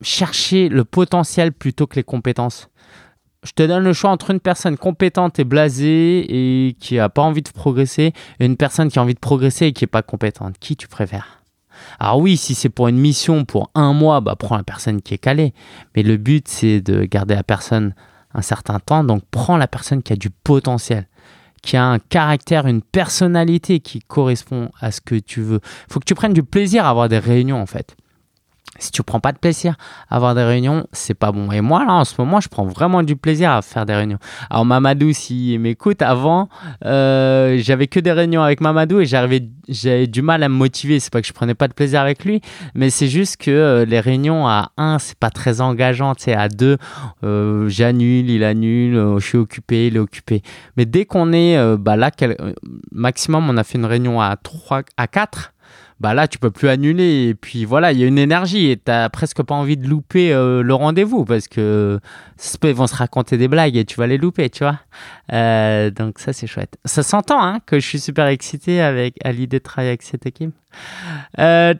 chercher 0.02 0.68
le 0.68 0.84
potentiel 0.84 1.52
plutôt 1.52 1.86
que 1.86 1.96
les 1.96 2.04
compétences. 2.04 2.68
Je 3.44 3.52
te 3.52 3.62
donne 3.62 3.84
le 3.84 3.92
choix 3.92 4.10
entre 4.10 4.30
une 4.30 4.40
personne 4.40 4.76
compétente 4.76 5.38
et 5.38 5.44
blasée 5.44 6.26
et 6.28 6.74
qui 6.74 6.96
n'a 6.96 7.08
pas 7.08 7.22
envie 7.22 7.42
de 7.42 7.48
progresser 7.48 8.12
et 8.40 8.44
une 8.44 8.56
personne 8.56 8.90
qui 8.90 8.98
a 8.98 9.02
envie 9.02 9.14
de 9.14 9.20
progresser 9.20 9.66
et 9.66 9.72
qui 9.72 9.84
n'est 9.84 9.88
pas 9.88 10.02
compétente. 10.02 10.56
Qui 10.58 10.76
tu 10.76 10.88
préfères? 10.88 11.45
Alors 11.98 12.18
oui, 12.18 12.36
si 12.36 12.54
c'est 12.54 12.68
pour 12.68 12.88
une 12.88 12.98
mission 12.98 13.44
pour 13.44 13.70
un 13.74 13.92
mois, 13.92 14.20
bah 14.20 14.36
prends 14.38 14.56
la 14.56 14.62
personne 14.62 15.02
qui 15.02 15.14
est 15.14 15.18
calée. 15.18 15.54
Mais 15.94 16.02
le 16.02 16.16
but 16.16 16.48
c'est 16.48 16.80
de 16.80 17.04
garder 17.04 17.34
la 17.34 17.42
personne 17.42 17.94
un 18.34 18.42
certain 18.42 18.78
temps, 18.80 19.02
donc 19.02 19.22
prends 19.30 19.56
la 19.56 19.66
personne 19.68 20.02
qui 20.02 20.12
a 20.12 20.16
du 20.16 20.30
potentiel. 20.30 21.06
qui 21.62 21.76
a 21.76 21.84
un 21.84 21.98
caractère, 21.98 22.66
une 22.66 22.82
personnalité 22.82 23.80
qui 23.80 23.98
correspond 23.98 24.70
à 24.80 24.92
ce 24.92 25.00
que 25.00 25.16
tu 25.16 25.40
veux. 25.40 25.58
Il 25.88 25.92
faut 25.92 25.98
que 25.98 26.04
tu 26.04 26.14
prennes 26.14 26.34
du 26.34 26.44
plaisir 26.44 26.84
à 26.84 26.90
avoir 26.90 27.08
des 27.08 27.18
réunions 27.18 27.60
en 27.60 27.66
fait 27.66 27.96
si 28.78 28.90
tu 28.90 29.02
prends 29.02 29.20
pas 29.20 29.32
de 29.32 29.38
plaisir 29.38 29.76
à 30.08 30.16
avoir 30.16 30.34
des 30.34 30.42
réunions, 30.42 30.86
c'est 30.92 31.14
pas 31.14 31.32
bon. 31.32 31.50
Et 31.52 31.60
moi, 31.60 31.84
là, 31.84 31.94
en 31.94 32.04
ce 32.04 32.14
moment, 32.18 32.40
je 32.40 32.48
prends 32.48 32.64
vraiment 32.64 33.02
du 33.02 33.16
plaisir 33.16 33.50
à 33.50 33.62
faire 33.62 33.86
des 33.86 33.94
réunions. 33.94 34.18
Alors, 34.50 34.64
Mamadou, 34.64 35.12
s'il 35.12 35.60
m'écoute, 35.60 36.02
avant, 36.02 36.48
euh, 36.84 37.58
j'avais 37.60 37.86
que 37.86 38.00
des 38.00 38.12
réunions 38.12 38.42
avec 38.42 38.60
Mamadou 38.60 39.00
et 39.00 39.06
j'arrivais, 39.06 39.48
j'avais 39.68 40.06
du 40.06 40.22
mal 40.22 40.42
à 40.42 40.48
me 40.48 40.54
motiver. 40.54 41.00
C'est 41.00 41.12
pas 41.12 41.20
que 41.20 41.26
je 41.26 41.32
prenais 41.32 41.54
pas 41.54 41.68
de 41.68 41.72
plaisir 41.72 42.00
avec 42.00 42.24
lui, 42.24 42.40
mais 42.74 42.90
c'est 42.90 43.08
juste 43.08 43.38
que 43.38 43.50
euh, 43.50 43.84
les 43.84 44.00
réunions 44.00 44.46
à 44.46 44.70
un, 44.76 44.98
c'est 44.98 45.18
pas 45.18 45.30
très 45.30 45.60
engageant. 45.60 46.14
Tu 46.14 46.24
sais, 46.24 46.34
à 46.34 46.48
deux, 46.48 46.78
euh, 47.24 47.68
j'annule, 47.68 48.30
il 48.30 48.44
annule, 48.44 48.94
je 49.18 49.24
suis 49.26 49.38
occupé, 49.38 49.88
il 49.88 49.96
est 49.96 50.00
occupé. 50.00 50.42
Mais 50.76 50.84
dès 50.84 51.04
qu'on 51.04 51.32
est, 51.32 51.76
bah 51.76 51.96
là, 51.96 52.10
maximum, 52.92 53.48
on 53.48 53.56
a 53.56 53.64
fait 53.64 53.78
une 53.78 53.86
réunion 53.86 54.20
à 54.20 54.36
trois, 54.36 54.82
à 54.96 55.06
quatre 55.06 55.52
bah 56.00 56.14
là 56.14 56.28
tu 56.28 56.38
peux 56.38 56.50
plus 56.50 56.68
annuler. 56.68 57.28
Et 57.28 57.34
puis 57.34 57.64
voilà 57.64 57.92
il 57.92 57.98
y 57.98 58.04
a 58.04 58.06
une 58.06 58.18
énergie 58.18 58.70
et 58.70 58.76
tu 58.76 58.82
n'as 58.88 59.08
presque 59.08 59.42
pas 59.42 59.54
envie 59.54 59.76
de 59.76 59.86
louper 59.86 60.32
euh, 60.32 60.62
le 60.62 60.74
rendez-vous 60.74 61.24
parce 61.24 61.48
que 61.48 62.00
ils 62.62 62.74
vont 62.74 62.86
se 62.86 62.94
raconter 62.94 63.38
des 63.38 63.48
blagues 63.48 63.76
et 63.76 63.84
tu 63.84 63.96
vas 63.96 64.06
les 64.06 64.18
louper 64.18 64.50
tu 64.50 64.64
vois. 64.64 64.80
Euh, 65.32 65.90
donc 65.90 66.18
ça 66.18 66.32
c'est 66.32 66.46
chouette. 66.46 66.78
Ça 66.84 67.02
s'entend 67.02 67.42
hein, 67.42 67.60
que 67.64 67.80
je 67.80 67.86
suis 67.86 68.00
super 68.00 68.26
excité 68.26 68.80
avec 68.80 69.16
à 69.24 69.32
l'idée 69.32 69.58
de 69.58 69.64
travailler 69.64 69.90
avec 69.90 70.02
cette 70.02 70.26
équipe. 70.26 70.54
Euh, 71.38 71.74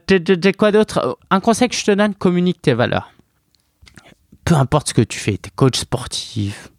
quoi 0.57 0.71
d'autre? 0.71 1.19
Un 1.29 1.39
conseil 1.39 1.69
que 1.69 1.75
je 1.75 1.85
te 1.85 1.91
donne 1.91 2.15
communique 2.15 2.61
tes 2.61 2.73
valeurs. 2.73 3.11
Peu 4.45 4.55
importe 4.55 4.89
ce 4.89 4.93
que 4.93 5.01
tu 5.01 5.19
fais 5.19 5.37
tu 5.37 5.49
es 5.49 5.51
coach 5.55 5.77
sportif 5.77 6.71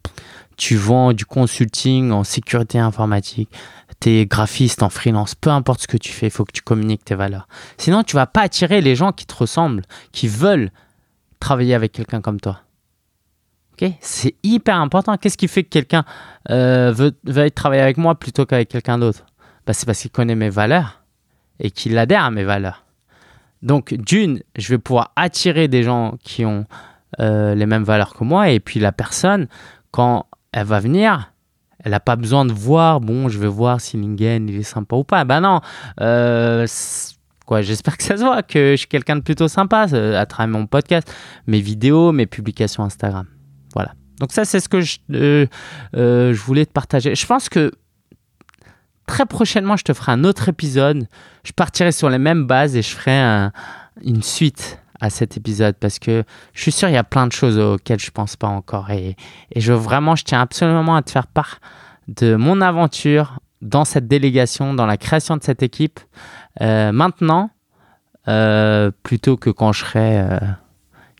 tu 0.59 0.75
vends 0.75 1.13
du 1.13 1.25
consulting 1.25 2.11
en 2.11 2.25
sécurité 2.25 2.77
informatique 2.77 3.49
t'es 3.99 4.25
graphiste 4.25 4.83
en 4.83 4.89
freelance, 4.89 5.35
peu 5.35 5.49
importe 5.49 5.81
ce 5.81 5.87
que 5.87 5.97
tu 5.97 6.11
fais, 6.11 6.27
il 6.27 6.31
faut 6.31 6.45
que 6.45 6.53
tu 6.53 6.61
communiques 6.61 7.03
tes 7.03 7.15
valeurs. 7.15 7.47
Sinon, 7.77 8.03
tu 8.03 8.15
vas 8.15 8.27
pas 8.27 8.41
attirer 8.41 8.81
les 8.81 8.95
gens 8.95 9.11
qui 9.11 9.25
te 9.25 9.35
ressemblent, 9.35 9.83
qui 10.11 10.27
veulent 10.27 10.71
travailler 11.39 11.73
avec 11.73 11.91
quelqu'un 11.91 12.21
comme 12.21 12.39
toi. 12.39 12.61
C'est 14.01 14.35
hyper 14.43 14.75
important. 14.77 15.17
Qu'est-ce 15.17 15.37
qui 15.37 15.47
fait 15.47 15.63
que 15.63 15.69
quelqu'un 15.69 16.03
euh, 16.49 16.91
veut, 16.91 17.13
veut 17.23 17.49
travailler 17.49 17.81
avec 17.81 17.97
moi 17.97 18.15
plutôt 18.15 18.45
qu'avec 18.45 18.69
quelqu'un 18.69 18.97
d'autre? 18.97 19.25
Bah, 19.65 19.73
C'est 19.73 19.85
parce 19.85 20.01
qu'il 20.01 20.11
connaît 20.11 20.35
mes 20.35 20.49
valeurs 20.49 21.03
et 21.59 21.71
qu'il 21.71 21.97
adhère 21.97 22.25
à 22.25 22.31
mes 22.31 22.43
valeurs. 22.43 22.85
Donc, 23.61 23.93
d'une, 23.93 24.41
je 24.57 24.69
vais 24.69 24.77
pouvoir 24.77 25.11
attirer 25.15 25.67
des 25.67 25.83
gens 25.83 26.15
qui 26.23 26.45
ont 26.45 26.65
euh, 27.19 27.55
les 27.55 27.65
mêmes 27.65 27.83
valeurs 27.83 28.13
que 28.13 28.23
moi. 28.23 28.49
Et 28.49 28.59
puis, 28.59 28.79
la 28.79 28.91
personne, 28.91 29.47
quand 29.91 30.27
elle 30.51 30.65
va 30.65 30.79
venir, 30.79 31.31
elle 31.83 31.91
n'a 31.91 31.99
pas 31.99 32.15
besoin 32.15 32.45
de 32.45 32.51
voir, 32.51 32.99
bon, 32.99 33.29
je 33.29 33.39
vais 33.39 33.47
voir 33.47 33.79
si 33.79 33.97
Lingen 33.97 34.49
il 34.49 34.57
est 34.57 34.63
sympa 34.63 34.95
ou 34.95 35.03
pas. 35.03 35.23
Ben 35.23 35.41
non, 35.41 35.61
euh, 36.01 36.67
quoi, 37.45 37.61
j'espère 37.61 37.97
que 37.97 38.03
ça 38.03 38.17
se 38.17 38.23
voit, 38.23 38.43
que 38.43 38.71
je 38.71 38.75
suis 38.75 38.87
quelqu'un 38.87 39.15
de 39.15 39.21
plutôt 39.21 39.47
sympa 39.47 39.87
à 39.91 40.25
travers 40.25 40.47
mon 40.47 40.65
podcast, 40.65 41.11
mes 41.47 41.61
vidéos, 41.61 42.11
mes 42.11 42.25
publications 42.25 42.83
Instagram. 42.83 43.25
Voilà. 43.73 43.93
Donc 44.19 44.33
ça, 44.33 44.43
c'est 44.43 44.59
ce 44.59 44.67
que 44.67 44.81
euh, 45.13 45.45
euh, 45.95 46.33
je 46.33 46.41
voulais 46.41 46.65
te 46.65 46.73
partager. 46.73 47.15
Je 47.15 47.25
pense 47.25 47.47
que 47.47 47.71
très 49.05 49.25
prochainement, 49.25 49.77
je 49.77 49.83
te 49.85 49.93
ferai 49.93 50.11
un 50.11 50.25
autre 50.25 50.49
épisode. 50.49 51.07
Je 51.43 51.53
partirai 51.53 51.93
sur 51.93 52.09
les 52.09 52.17
mêmes 52.17 52.45
bases 52.45 52.75
et 52.75 52.81
je 52.81 52.93
ferai 52.93 53.49
une 54.03 54.21
suite 54.21 54.78
à 54.99 55.09
cet 55.09 55.37
épisode 55.37 55.75
parce 55.79 55.99
que 55.99 56.23
je 56.53 56.61
suis 56.61 56.71
sûr 56.71 56.89
il 56.89 56.93
y 56.93 56.97
a 56.97 57.03
plein 57.03 57.27
de 57.27 57.31
choses 57.31 57.57
auxquelles 57.57 57.99
je 57.99 58.11
pense 58.11 58.35
pas 58.35 58.47
encore 58.47 58.91
et, 58.91 59.15
et 59.51 59.61
je 59.61 59.73
vraiment 59.73 60.15
je 60.15 60.23
tiens 60.23 60.41
absolument 60.41 60.95
à 60.95 61.01
te 61.01 61.11
faire 61.11 61.27
part 61.27 61.59
de 62.07 62.35
mon 62.35 62.61
aventure 62.61 63.39
dans 63.61 63.85
cette 63.85 64.07
délégation, 64.07 64.73
dans 64.73 64.85
la 64.85 64.97
création 64.97 65.37
de 65.37 65.43
cette 65.43 65.63
équipe 65.63 65.99
euh, 66.61 66.91
maintenant 66.91 67.49
euh, 68.27 68.91
plutôt 69.03 69.37
que 69.37 69.49
quand 69.49 69.71
je 69.71 69.85
serai 69.85 70.19
euh, 70.19 70.39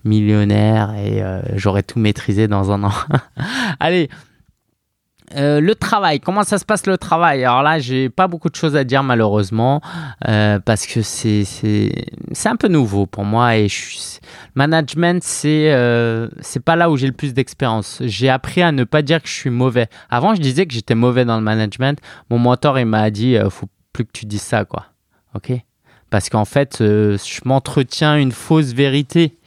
millionnaire 0.04 0.94
et 0.96 1.22
j'aurai 1.56 1.84
tout 1.84 2.00
maîtrisé 2.00 2.48
dans 2.48 2.72
un 2.72 2.84
an. 2.84 2.94
Allez, 3.80 4.10
euh, 5.36 5.62
le 5.62 5.76
travail, 5.76 6.20
comment 6.20 6.44
ça 6.44 6.58
se 6.58 6.66
passe 6.66 6.86
le 6.88 6.98
travail? 6.98 7.44
Alors 7.44 7.62
là, 7.62 7.80
j'ai 7.80 8.10
pas 8.10 8.28
beaucoup 8.28 8.50
de 8.50 8.56
choses 8.56 8.76
à 8.76 8.84
dire 8.84 9.04
malheureusement 9.04 9.82
euh, 10.28 10.60
parce 10.60 10.88
que 10.88 11.02
c'est 11.02 11.44
c'est 11.44 12.50
un 12.50 12.56
peu 12.56 12.68
nouveau 12.68 13.06
pour 13.06 13.26
moi 13.26 13.58
et 13.58 13.68
management 14.56 15.24
c'est 15.24 15.72
euh, 15.72 16.28
c'est 16.42 16.64
pas 16.64 16.76
là 16.76 16.90
où 16.90 16.98
j'ai 16.98 17.08
le 17.08 17.14
plus 17.14 17.34
d'expérience. 17.34 18.02
J'ai 18.06 18.30
appris 18.30 18.62
à 18.62 18.72
ne 18.72 18.84
pas 18.84 19.02
dire 19.02 19.22
que 19.22 19.30
je 19.30 19.34
suis 19.34 19.50
mauvais. 19.50 19.88
Avant, 20.10 20.34
je 20.34 20.42
disais 20.42 20.66
que 20.66 20.74
j'étais 20.74 20.96
mauvais 20.96 21.26
dans 21.26 21.38
le 21.38 21.44
management. 21.44 22.00
Mon 22.30 22.40
mentor 22.40 22.80
il 22.80 22.86
m'a 22.86 23.10
dit 23.12 23.38
faut 23.50 23.68
plus 23.94 24.06
que 24.06 24.12
tu 24.12 24.26
dises 24.26 24.42
ça 24.42 24.66
quoi. 24.66 24.86
OK? 25.36 25.52
Parce 26.10 26.30
qu'en 26.30 26.46
fait, 26.46 26.78
je 26.80 27.42
m'entretiens 27.46 28.18
une 28.18 28.32
fausse 28.32 28.74
vérité 28.74 29.38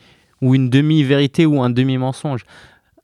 ou 0.41 0.55
une 0.55 0.71
demi-vérité 0.71 1.45
ou 1.45 1.61
un 1.61 1.71
demi-mensonge 1.71 2.45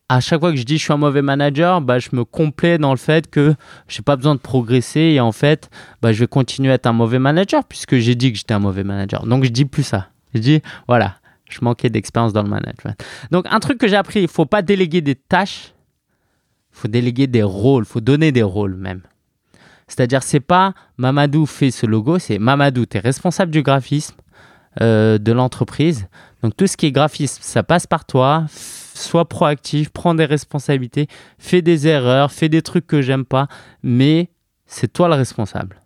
à 0.09 0.21
chaque 0.21 0.41
fois 0.41 0.51
que 0.51 0.57
je 0.57 0.63
dis 0.63 0.79
je 0.79 0.85
suis 0.85 0.93
un 0.93 0.97
mauvais 0.99 1.23
manager, 1.23 1.81
bah, 1.81 1.99
je 1.99 2.09
me 2.13 2.25
complais 2.25 2.79
dans 2.79 2.93
le 2.93 2.97
fait 2.97 3.31
que 3.31 3.55
j'ai 3.89 4.03
pas 4.03 4.17
besoin 4.17 4.35
de 4.35 4.41
progresser 4.41 5.01
et 5.01 5.21
en 5.21 5.33
fait, 5.33 5.71
bah, 6.01 6.13
je 6.13 6.21
vais 6.21 6.27
continuer 6.27 6.71
à 6.71 6.75
être 6.75 6.87
un 6.87 6.93
mauvais 6.93 7.19
manager 7.19 7.65
puisque 7.65 7.97
j'ai 7.97 8.15
dit 8.15 8.33
que 8.33 8.39
j'étais 8.39 8.55
un 8.55 8.59
mauvais 8.59 8.85
manager. 8.85 9.27
Donc 9.27 9.45
je 9.45 9.51
dis 9.51 9.67
plus 9.67 9.83
ça. 9.83 10.09
Je 10.35 10.41
dis 10.41 10.63
voilà, 10.87 11.17
je 11.49 11.59
manquais 11.63 11.91
d'expérience 11.91 12.33
dans 12.33 12.43
le 12.43 12.49
management. 12.49 12.97
Donc 13.31 13.47
un 13.51 13.61
truc 13.61 13.79
que 13.79 13.89
j'ai 13.89 13.97
appris, 13.97 14.23
il 14.23 14.29
faut 14.29 14.47
pas 14.47 14.63
déléguer 14.63 15.03
des 15.03 15.15
tâches, 15.15 15.75
faut 16.71 16.89
déléguer 16.89 17.27
des 17.27 17.43
rôles, 17.43 17.85
faut 17.85 18.01
donner 18.01 18.33
des 18.33 18.43
rôles 18.43 18.77
même. 18.77 19.03
C'est-à-dire 19.89 20.23
c'est 20.23 20.41
pas 20.41 20.75
Mamadou 20.97 21.47
fait 21.47 21.71
ce 21.71 21.87
logo, 21.87 22.19
c'est 22.19 22.39
Mamadou, 22.39 22.87
tu 22.87 22.97
es 22.97 23.01
responsable 23.01 23.51
du 23.51 23.63
graphisme 23.63 24.17
euh, 24.81 25.19
de 25.19 25.33
l'entreprise. 25.33 26.07
Donc 26.43 26.57
tout 26.57 26.67
ce 26.67 26.77
qui 26.77 26.87
est 26.87 26.93
graphisme, 26.93 27.39
ça 27.43 27.63
passe 27.63 27.87
par 27.87 28.05
toi 28.05 28.47
sois 29.03 29.29
proactif, 29.29 29.91
prends 29.91 30.15
des 30.15 30.25
responsabilités, 30.25 31.07
fais 31.39 31.63
des 31.63 31.87
erreurs, 31.87 32.33
fais 32.33 32.49
des 32.49 32.63
trucs 32.63 32.87
que 32.87 33.03
j'aime 33.03 33.25
pas, 33.25 33.49
mais 33.83 34.31
c'est 34.67 34.93
toi 34.93 35.09
le 35.09 35.15
responsable. 35.15 35.81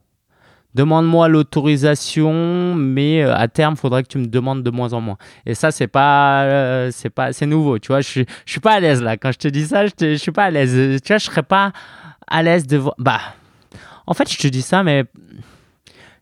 Demande-moi 0.75 1.29
l'autorisation, 1.29 2.75
mais 2.75 3.23
euh, 3.23 3.37
à 3.37 3.47
terme, 3.47 3.75
il 3.75 3.81
faudra 3.81 4.03
que 4.03 4.09
tu 4.09 4.17
me 4.17 4.27
demandes 4.27 4.63
de 4.63 4.71
moins 4.71 4.95
en 4.95 5.03
moins. 5.03 5.19
Et 5.45 5.55
ça, 5.55 5.71
c'est 5.71 5.87
pas, 5.87 6.45
euh, 6.45 6.91
c'est 6.91 7.11
pas, 7.11 7.35
c'est 7.35 7.45
nouveau. 7.45 7.79
Tu 7.79 7.89
vois, 7.89 8.01
je 8.01 8.09
suis, 8.09 8.27
je 8.47 8.53
suis 8.53 8.61
pas 8.61 8.73
à 8.73 8.81
l'aise 8.81 9.03
là. 9.03 9.19
Quand 9.19 9.33
je 9.33 9.39
te 9.39 9.49
dis 9.49 9.67
ça, 9.67 9.87
je, 9.87 9.93
te, 9.93 10.13
je 10.13 10.17
suis 10.17 10.33
pas 10.33 10.45
à 10.45 10.51
l'aise. 10.51 11.01
Tu 11.03 11.09
vois, 11.09 11.19
je 11.19 11.25
serais 11.27 11.43
pas 11.43 11.73
à 12.27 12.43
l'aise 12.43 12.67
de 12.67 12.79
voir. 12.79 12.95
Bah, 12.99 13.21
en 14.07 14.15
fait, 14.15 14.33
je 14.33 14.39
te 14.39 14.49
dis 14.49 14.63
ça, 14.63 14.83
mais 14.83 15.05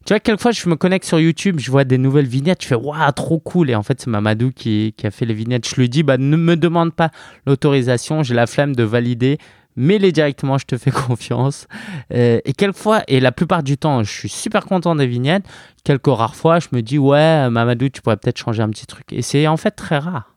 tu 0.06 0.14
vois, 0.14 0.20
quelquefois, 0.20 0.50
je 0.50 0.66
me 0.68 0.76
connecte 0.76 1.04
sur 1.04 1.20
YouTube, 1.20 1.58
je 1.58 1.70
vois 1.70 1.84
des 1.84 1.98
nouvelles 1.98 2.26
vignettes, 2.26 2.62
je 2.62 2.68
fais 2.68 2.74
waouh, 2.74 3.12
trop 3.12 3.38
cool. 3.38 3.70
Et 3.70 3.74
en 3.74 3.82
fait, 3.82 4.00
c'est 4.00 4.08
Mamadou 4.08 4.50
qui, 4.50 4.94
qui, 4.96 5.06
a 5.06 5.10
fait 5.10 5.26
les 5.26 5.34
vignettes. 5.34 5.68
Je 5.68 5.74
lui 5.76 5.88
dis, 5.88 6.02
bah, 6.02 6.16
ne 6.16 6.36
me 6.36 6.56
demande 6.56 6.94
pas 6.94 7.10
l'autorisation, 7.46 8.22
j'ai 8.22 8.34
la 8.34 8.46
flemme 8.46 8.74
de 8.74 8.82
valider. 8.82 9.38
Mets-les 9.76 10.10
directement, 10.10 10.58
je 10.58 10.64
te 10.64 10.78
fais 10.78 10.90
confiance. 11.06 11.68
Euh, 12.12 12.40
et 12.44 12.54
quelquefois, 12.54 13.02
et 13.08 13.20
la 13.20 13.30
plupart 13.30 13.62
du 13.62 13.76
temps, 13.76 14.02
je 14.02 14.10
suis 14.10 14.28
super 14.28 14.64
content 14.64 14.94
des 14.94 15.06
vignettes. 15.06 15.44
Quelques 15.84 16.06
rares 16.06 16.34
fois, 16.34 16.60
je 16.60 16.68
me 16.72 16.80
dis, 16.80 16.98
ouais, 16.98 17.50
Mamadou, 17.50 17.90
tu 17.90 18.00
pourrais 18.00 18.16
peut-être 18.16 18.38
changer 18.38 18.62
un 18.62 18.70
petit 18.70 18.86
truc. 18.86 19.12
Et 19.12 19.22
c'est 19.22 19.46
en 19.46 19.58
fait 19.58 19.72
très 19.72 19.98
rare. 19.98 20.34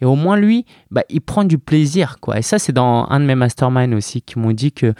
Et 0.00 0.04
au 0.04 0.14
moins, 0.14 0.36
lui, 0.36 0.66
bah, 0.90 1.04
il 1.08 1.20
prend 1.20 1.44
du 1.44 1.58
plaisir. 1.58 2.18
quoi. 2.20 2.38
Et 2.38 2.42
ça, 2.42 2.58
c'est 2.58 2.72
dans 2.72 3.06
un 3.08 3.20
de 3.20 3.24
mes 3.24 3.34
masterminds 3.34 3.94
aussi 3.94 4.20
qui 4.20 4.38
m'ont 4.38 4.52
dit 4.52 4.72
que 4.72 4.94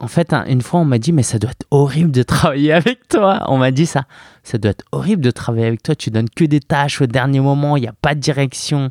en 0.00 0.08
fait, 0.08 0.32
une 0.32 0.62
fois, 0.62 0.80
on 0.80 0.84
m'a 0.86 0.98
dit, 0.98 1.12
mais 1.12 1.22
ça 1.22 1.38
doit 1.38 1.50
être 1.50 1.66
horrible 1.70 2.10
de 2.10 2.22
travailler 2.22 2.72
avec 2.74 3.06
toi. 3.08 3.44
On 3.48 3.58
m'a 3.58 3.70
dit 3.70 3.86
ça. 3.86 4.04
Ça 4.42 4.58
doit 4.58 4.70
être 4.70 4.84
horrible 4.92 5.22
de 5.22 5.30
travailler 5.30 5.66
avec 5.66 5.82
toi. 5.82 5.94
Tu 5.94 6.10
donnes 6.10 6.30
que 6.30 6.44
des 6.44 6.60
tâches 6.60 7.02
au 7.02 7.06
dernier 7.06 7.40
moment. 7.40 7.76
Il 7.76 7.82
n'y 7.82 7.88
a 7.88 7.94
pas 8.00 8.14
de 8.14 8.20
direction. 8.20 8.90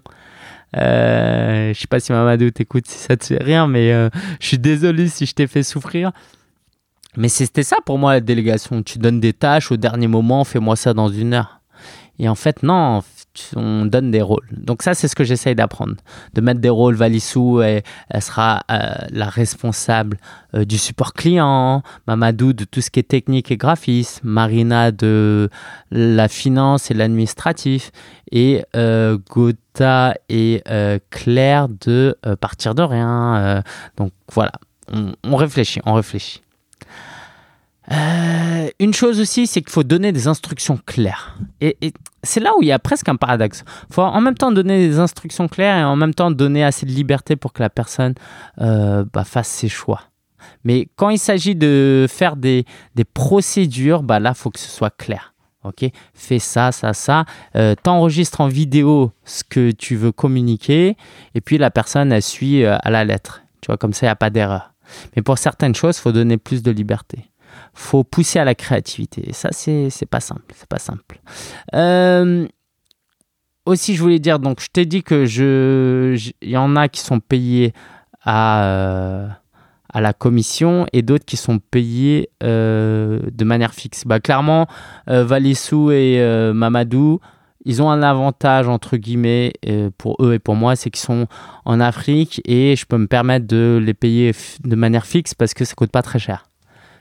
Euh, 0.77 1.73
je 1.73 1.79
sais 1.79 1.87
pas 1.87 1.99
si 1.99 2.11
Mamadou 2.11 2.51
t'écoute, 2.51 2.85
si 2.87 2.99
ça 2.99 3.17
te 3.17 3.25
fait 3.25 3.43
rien, 3.43 3.67
mais 3.67 3.91
euh, 3.91 4.09
je 4.39 4.47
suis 4.47 4.59
désolé 4.59 5.07
si 5.07 5.25
je 5.25 5.33
t'ai 5.33 5.47
fait 5.47 5.63
souffrir. 5.63 6.11
Mais 7.17 7.27
c'était 7.27 7.63
ça 7.63 7.77
pour 7.85 7.97
moi 7.97 8.13
la 8.13 8.21
délégation. 8.21 8.83
Tu 8.83 8.99
donnes 8.99 9.19
des 9.19 9.33
tâches 9.33 9.71
au 9.71 9.77
dernier 9.77 10.07
moment, 10.07 10.43
fais-moi 10.43 10.75
ça 10.75 10.93
dans 10.93 11.09
une 11.09 11.33
heure. 11.33 11.59
Et 12.19 12.29
en 12.29 12.35
fait, 12.35 12.61
non, 12.61 13.01
on 13.55 13.85
donne 13.85 14.11
des 14.11 14.21
rôles. 14.21 14.47
Donc 14.51 14.83
ça, 14.83 14.93
c'est 14.93 15.07
ce 15.07 15.15
que 15.15 15.23
j'essaye 15.23 15.55
d'apprendre, 15.55 15.95
de 16.33 16.41
mettre 16.41 16.59
des 16.59 16.69
rôles. 16.69 16.95
Valissou, 16.95 17.61
elle, 17.61 17.83
sera 18.21 18.61
euh, 18.71 18.93
la 19.11 19.29
responsable 19.29 20.17
euh, 20.55 20.65
du 20.65 20.77
support 20.77 21.13
client, 21.13 21.83
Mamadou 22.07 22.53
de 22.53 22.65
tout 22.65 22.81
ce 22.81 22.89
qui 22.89 22.99
est 22.99 23.07
technique 23.07 23.51
et 23.51 23.57
graphisme, 23.57 24.27
Marina 24.27 24.91
de 24.91 25.49
la 25.91 26.27
finance 26.27 26.91
et 26.91 26.93
l'administratif, 26.93 27.91
et 28.31 28.63
euh, 28.75 29.17
Gotha 29.29 30.15
et 30.29 30.61
Claire 31.09 31.67
de 31.69 32.17
partir 32.41 32.75
de 32.75 32.83
rien. 32.83 33.63
donc 33.97 34.11
voilà, 34.31 34.51
on 35.23 35.35
réfléchit, 35.35 35.79
on 35.85 35.93
réfléchit. 35.93 36.41
Euh, 37.91 38.69
une 38.79 38.93
chose 38.93 39.19
aussi, 39.19 39.47
c'est 39.47 39.61
qu'il 39.61 39.71
faut 39.71 39.83
donner 39.83 40.11
des 40.11 40.27
instructions 40.27 40.79
claires. 40.85 41.37
Et, 41.61 41.75
c'est 42.23 42.39
là 42.39 42.51
où 42.57 42.61
il 42.61 42.67
y 42.67 42.71
a 42.71 42.79
presque 42.79 43.07
un 43.09 43.15
paradoxe. 43.15 43.63
Il 43.89 43.93
faut 43.93 44.01
en 44.01 44.21
même 44.21 44.35
temps 44.35 44.51
donner 44.51 44.87
des 44.87 44.99
instructions 44.99 45.47
claires 45.47 45.77
et 45.77 45.83
en 45.83 45.95
même 45.95 46.13
temps 46.13 46.31
donner 46.31 46.63
assez 46.63 46.85
de 46.85 46.91
liberté 46.91 47.35
pour 47.35 47.53
que 47.53 47.63
la 47.63 47.69
personne 47.69 48.13
euh, 48.59 49.05
bah, 49.13 49.23
fasse 49.23 49.47
ses 49.47 49.69
choix. 49.69 50.01
Mais 50.63 50.87
quand 50.95 51.09
il 51.09 51.17
s'agit 51.19 51.55
de 51.55 52.05
faire 52.09 52.35
des, 52.35 52.65
procédures, 53.13 54.03
bah 54.03 54.19
là, 54.19 54.31
il 54.31 54.35
faut 54.35 54.49
que 54.49 54.59
ce 54.59 54.69
soit 54.69 54.95
clair. 54.95 55.33
Ok, 55.65 55.85
fais 56.13 56.39
ça, 56.39 56.71
ça, 56.71 56.93
ça. 56.93 57.25
Euh, 57.57 57.75
T'enregistres 57.75 58.39
en 58.39 58.47
vidéo 58.47 59.11
ce 59.25 59.43
que 59.43 59.71
tu 59.71 59.97
veux 59.97 60.13
communiquer, 60.13 60.95
et 61.35 61.41
puis 61.41 61.57
la 61.57 61.69
personne 61.69 62.13
elle 62.13 62.21
suit 62.21 62.63
euh, 62.63 62.77
à 62.81 62.89
la 62.89 63.03
lettre. 63.03 63.43
Tu 63.59 63.67
vois, 63.67 63.75
comme 63.75 63.91
ça, 63.91 64.05
il 64.05 64.07
n'y 64.07 64.11
a 64.11 64.15
pas 64.15 64.29
d'erreur. 64.29 64.73
Mais 65.15 65.21
pour 65.21 65.37
certaines 65.37 65.75
choses, 65.75 65.97
il 65.97 66.01
faut 66.01 66.13
donner 66.13 66.37
plus 66.37 66.63
de 66.63 66.71
liberté. 66.71 67.28
Faut 67.73 68.03
pousser 68.03 68.39
à 68.39 68.45
la 68.45 68.55
créativité. 68.55 69.29
Et 69.29 69.33
ça, 69.33 69.49
c'est 69.51 69.89
pas 70.09 70.19
simple. 70.19 70.53
C'est 70.55 70.67
pas 70.67 70.79
simple. 70.79 71.19
Euh, 71.73 72.47
aussi, 73.65 73.95
je 73.95 74.01
voulais 74.01 74.19
dire, 74.19 74.39
donc, 74.39 74.61
je 74.61 74.67
t'ai 74.67 74.85
dit 74.85 75.03
que 75.03 75.25
je, 75.25 76.31
y 76.41 76.57
en 76.57 76.75
a 76.75 76.87
qui 76.89 77.01
sont 77.01 77.19
payés 77.19 77.73
à, 78.23 78.63
euh, 78.63 79.27
à 79.93 80.01
la 80.01 80.13
commission 80.13 80.85
et 80.93 81.01
d'autres 81.01 81.25
qui 81.25 81.37
sont 81.37 81.59
payés 81.59 82.29
euh, 82.43 83.19
de 83.31 83.43
manière 83.43 83.73
fixe. 83.73 84.05
Bah, 84.05 84.19
clairement, 84.19 84.67
Valissou 85.07 85.91
et 85.91 86.21
Mamadou, 86.53 87.19
ils 87.65 87.81
ont 87.81 87.91
un 87.91 88.01
avantage, 88.01 88.67
entre 88.67 88.97
guillemets, 88.97 89.53
pour 89.97 90.17
eux 90.21 90.33
et 90.33 90.39
pour 90.39 90.55
moi, 90.55 90.75
c'est 90.75 90.89
qu'ils 90.89 91.01
sont 91.01 91.27
en 91.65 91.79
Afrique 91.79 92.41
et 92.45 92.75
je 92.75 92.85
peux 92.85 92.97
me 92.97 93.07
permettre 93.07 93.47
de 93.47 93.79
les 93.83 93.93
payer 93.93 94.31
de 94.63 94.75
manière 94.75 95.05
fixe 95.05 95.33
parce 95.33 95.53
que 95.53 95.65
ça 95.65 95.75
coûte 95.75 95.91
pas 95.91 96.01
très 96.01 96.19
cher. 96.19 96.48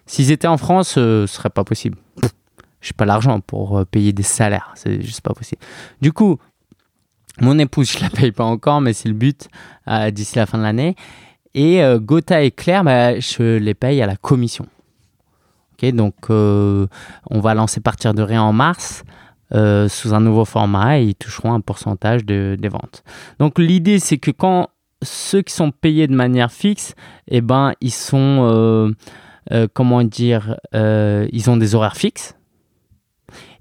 S'ils 0.09 0.33
étaient 0.33 0.49
en 0.49 0.57
France, 0.57 0.95
euh, 0.99 1.27
ce 1.27 1.35
serait 1.37 1.51
pas 1.51 1.63
possible. 1.65 1.97
J'ai 2.81 2.93
pas 2.97 3.05
l'argent 3.05 3.39
pour 3.41 3.79
euh, 3.79 3.85
payer 3.85 4.13
des 4.13 4.23
salaires, 4.23 4.73
c'est 4.75 5.03
juste 5.03 5.21
pas 5.21 5.35
possible. 5.35 5.61
Du 6.01 6.13
coup, 6.13 6.39
mon 7.41 7.59
épouse, 7.59 7.91
je 7.97 8.01
la 8.01 8.09
paye 8.11 8.33
pas 8.33 8.45
encore, 8.45 8.81
mais 8.81 8.93
c'est 8.95 9.09
le 9.09 9.15
but 9.15 9.49
euh, 9.87 10.11
d'ici 10.11 10.37
la 10.37 10.47
fin 10.47 10.59
de 10.59 10.63
l'année. 10.65 10.97
Et 11.55 11.83
euh, 11.83 11.99
Gotha 11.99 12.43
et 12.43 12.51
Claire, 12.51 12.85
bah, 12.85 13.21
je 13.21 13.59
les 13.59 13.75
paye 13.75 14.01
à 14.03 14.07
la 14.07 14.17
commission. 14.17 14.67
Donc 15.93 16.29
on 16.29 16.89
va 17.41 17.55
lancer 17.55 17.81
partir 17.81 18.13
de 18.13 18.21
rien 18.23 18.43
en 18.43 18.53
mars 18.53 19.05
sous 19.53 20.13
un 20.13 20.19
nouveau 20.21 20.45
format 20.45 20.99
et 20.99 21.05
ils 21.05 21.15
toucheront 21.15 21.55
un 21.55 21.61
pourcentage 21.61 22.25
de- 22.25 22.57
des 22.59 22.69
ventes. 22.69 23.05
Donc 23.39 23.61
l'idée 23.61 24.01
c'est 24.01 24.19
que 24.19 24.33
quand 24.33 24.71
ceux 25.05 25.41
qui 25.43 25.55
sont 25.55 25.71
payés 25.71 26.09
de 26.09 26.15
manière 26.17 26.51
fixe, 26.51 26.95
eh 27.29 27.41
ben 27.43 27.75
ils 27.81 27.93
sont 27.93 28.93
comment 29.73 30.03
dire, 30.03 30.57
euh, 30.75 31.27
ils 31.33 31.51
ont 31.51 31.57
des 31.57 31.75
horaires 31.75 31.97
fixes. 31.97 32.35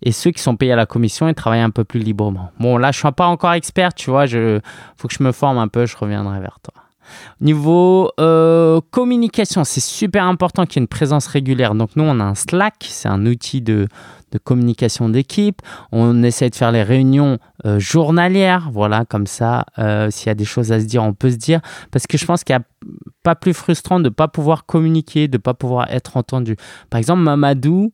Et 0.02 0.12
ceux 0.12 0.32
qui 0.32 0.42
sont 0.42 0.56
payés 0.56 0.74
à 0.74 0.76
la 0.76 0.86
commission, 0.86 1.28
ils 1.28 1.34
travaillent 1.34 1.60
un 1.60 1.72
peu 1.72 1.84
plus 1.84 2.00
librement. 2.00 2.52
Bon, 2.60 2.78
là, 2.78 2.92
je 2.92 3.00
suis 3.00 3.12
pas 3.12 3.28
encore 3.28 3.54
expert, 3.54 3.94
tu 3.94 4.10
vois. 4.10 4.26
Je 4.26 4.60
faut 4.96 5.08
que 5.08 5.14
je 5.14 5.24
me 5.24 5.32
forme 5.32 5.58
un 5.58 5.68
peu. 5.68 5.86
Je 5.86 5.98
reviendrai 5.98 6.40
vers 6.40 6.60
toi. 6.62 6.84
Niveau 7.40 8.12
euh, 8.20 8.82
communication, 8.90 9.64
c'est 9.64 9.82
super 9.82 10.26
important 10.26 10.66
qu'il 10.66 10.78
y 10.78 10.80
ait 10.80 10.86
une 10.86 10.88
présence 10.88 11.28
régulière. 11.28 11.76
Donc 11.76 11.92
nous, 11.96 12.04
on 12.04 12.20
a 12.20 12.24
un 12.24 12.36
Slack, 12.36 12.86
c'est 12.90 13.08
un 13.08 13.26
outil 13.26 13.62
de, 13.62 13.88
communication 14.44 15.10
d'équipe. 15.10 15.62
On 15.92 16.22
essaie 16.24 16.50
de 16.50 16.56
faire 16.56 16.72
les 16.72 16.84
réunions 16.84 17.38
euh, 17.66 17.80
journalières, 17.80 18.70
voilà, 18.72 19.06
comme 19.06 19.28
ça, 19.28 19.66
euh, 19.80 20.12
s'il 20.12 20.28
y 20.28 20.30
a 20.30 20.36
des 20.36 20.46
choses 20.46 20.72
à 20.72 20.80
se 20.80 20.86
dire, 20.86 21.04
on 21.04 21.14
peut 21.14 21.32
se 21.32 21.38
dire. 21.38 21.60
Parce 21.92 22.08
que 22.08 22.18
je 22.18 22.26
pense 22.26 22.44
qu'il 22.44 22.56
n'y 22.56 22.62
a 22.62 22.66
pas 23.24 23.36
plus 23.36 23.54
frustrant 23.54 24.00
de 24.00 24.06
ne 24.06 24.10
pas 24.10 24.28
pouvoir 24.28 24.66
communiquer, 24.66 25.28
de 25.28 25.38
ne 25.38 25.42
pas 25.42 25.54
pouvoir 25.54 25.92
être 25.92 26.18
entendu. 26.18 26.56
Par 26.90 26.98
exemple, 26.98 27.22
Mamadou, 27.22 27.92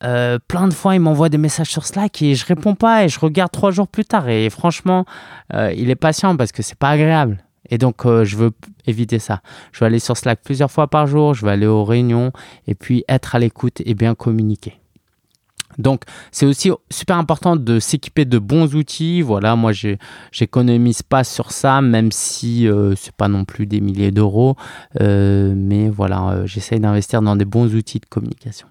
plein 0.00 0.68
de 0.68 0.74
fois, 0.74 0.94
il 0.94 1.00
m'envoie 1.00 1.28
des 1.28 1.38
messages 1.38 1.70
sur 1.70 1.86
Slack 1.86 2.20
et 2.22 2.34
je 2.34 2.44
réponds 2.46 2.74
pas 2.74 3.04
et 3.04 3.08
je 3.08 3.20
regarde 3.20 3.52
trois 3.52 3.70
jours 3.70 3.88
plus 3.88 4.04
tard. 4.04 4.28
Et 4.28 4.50
franchement, 4.50 5.04
il 5.52 5.90
est 5.90 5.96
patient 5.96 6.36
parce 6.36 6.52
que 6.52 6.62
c'est 6.62 6.78
pas 6.78 6.90
agréable. 6.90 7.38
Et 7.72 7.78
donc, 7.78 8.04
euh, 8.04 8.22
je 8.24 8.36
veux 8.36 8.50
éviter 8.86 9.18
ça. 9.18 9.40
Je 9.72 9.80
vais 9.80 9.86
aller 9.86 9.98
sur 9.98 10.14
Slack 10.16 10.40
plusieurs 10.44 10.70
fois 10.70 10.88
par 10.88 11.06
jour, 11.06 11.32
je 11.32 11.46
vais 11.46 11.52
aller 11.52 11.66
aux 11.66 11.84
réunions 11.84 12.30
et 12.68 12.74
puis 12.74 13.02
être 13.08 13.34
à 13.34 13.38
l'écoute 13.38 13.80
et 13.86 13.94
bien 13.94 14.14
communiquer. 14.14 14.74
Donc, 15.78 16.02
c'est 16.32 16.44
aussi 16.44 16.70
super 16.90 17.16
important 17.16 17.56
de 17.56 17.80
s'équiper 17.80 18.26
de 18.26 18.38
bons 18.38 18.74
outils. 18.74 19.22
Voilà, 19.22 19.56
moi, 19.56 19.72
j'ai- 19.72 19.98
j'économise 20.30 21.00
pas 21.00 21.24
sur 21.24 21.50
ça, 21.50 21.80
même 21.80 22.12
si 22.12 22.68
euh, 22.68 22.94
c'est 22.94 23.16
pas 23.16 23.28
non 23.28 23.46
plus 23.46 23.64
des 23.64 23.80
milliers 23.80 24.10
d'euros. 24.10 24.54
Euh, 25.00 25.54
mais 25.56 25.88
voilà, 25.88 26.28
euh, 26.28 26.46
j'essaye 26.46 26.78
d'investir 26.78 27.22
dans 27.22 27.36
des 27.36 27.46
bons 27.46 27.74
outils 27.74 28.00
de 28.00 28.06
communication. 28.06 28.68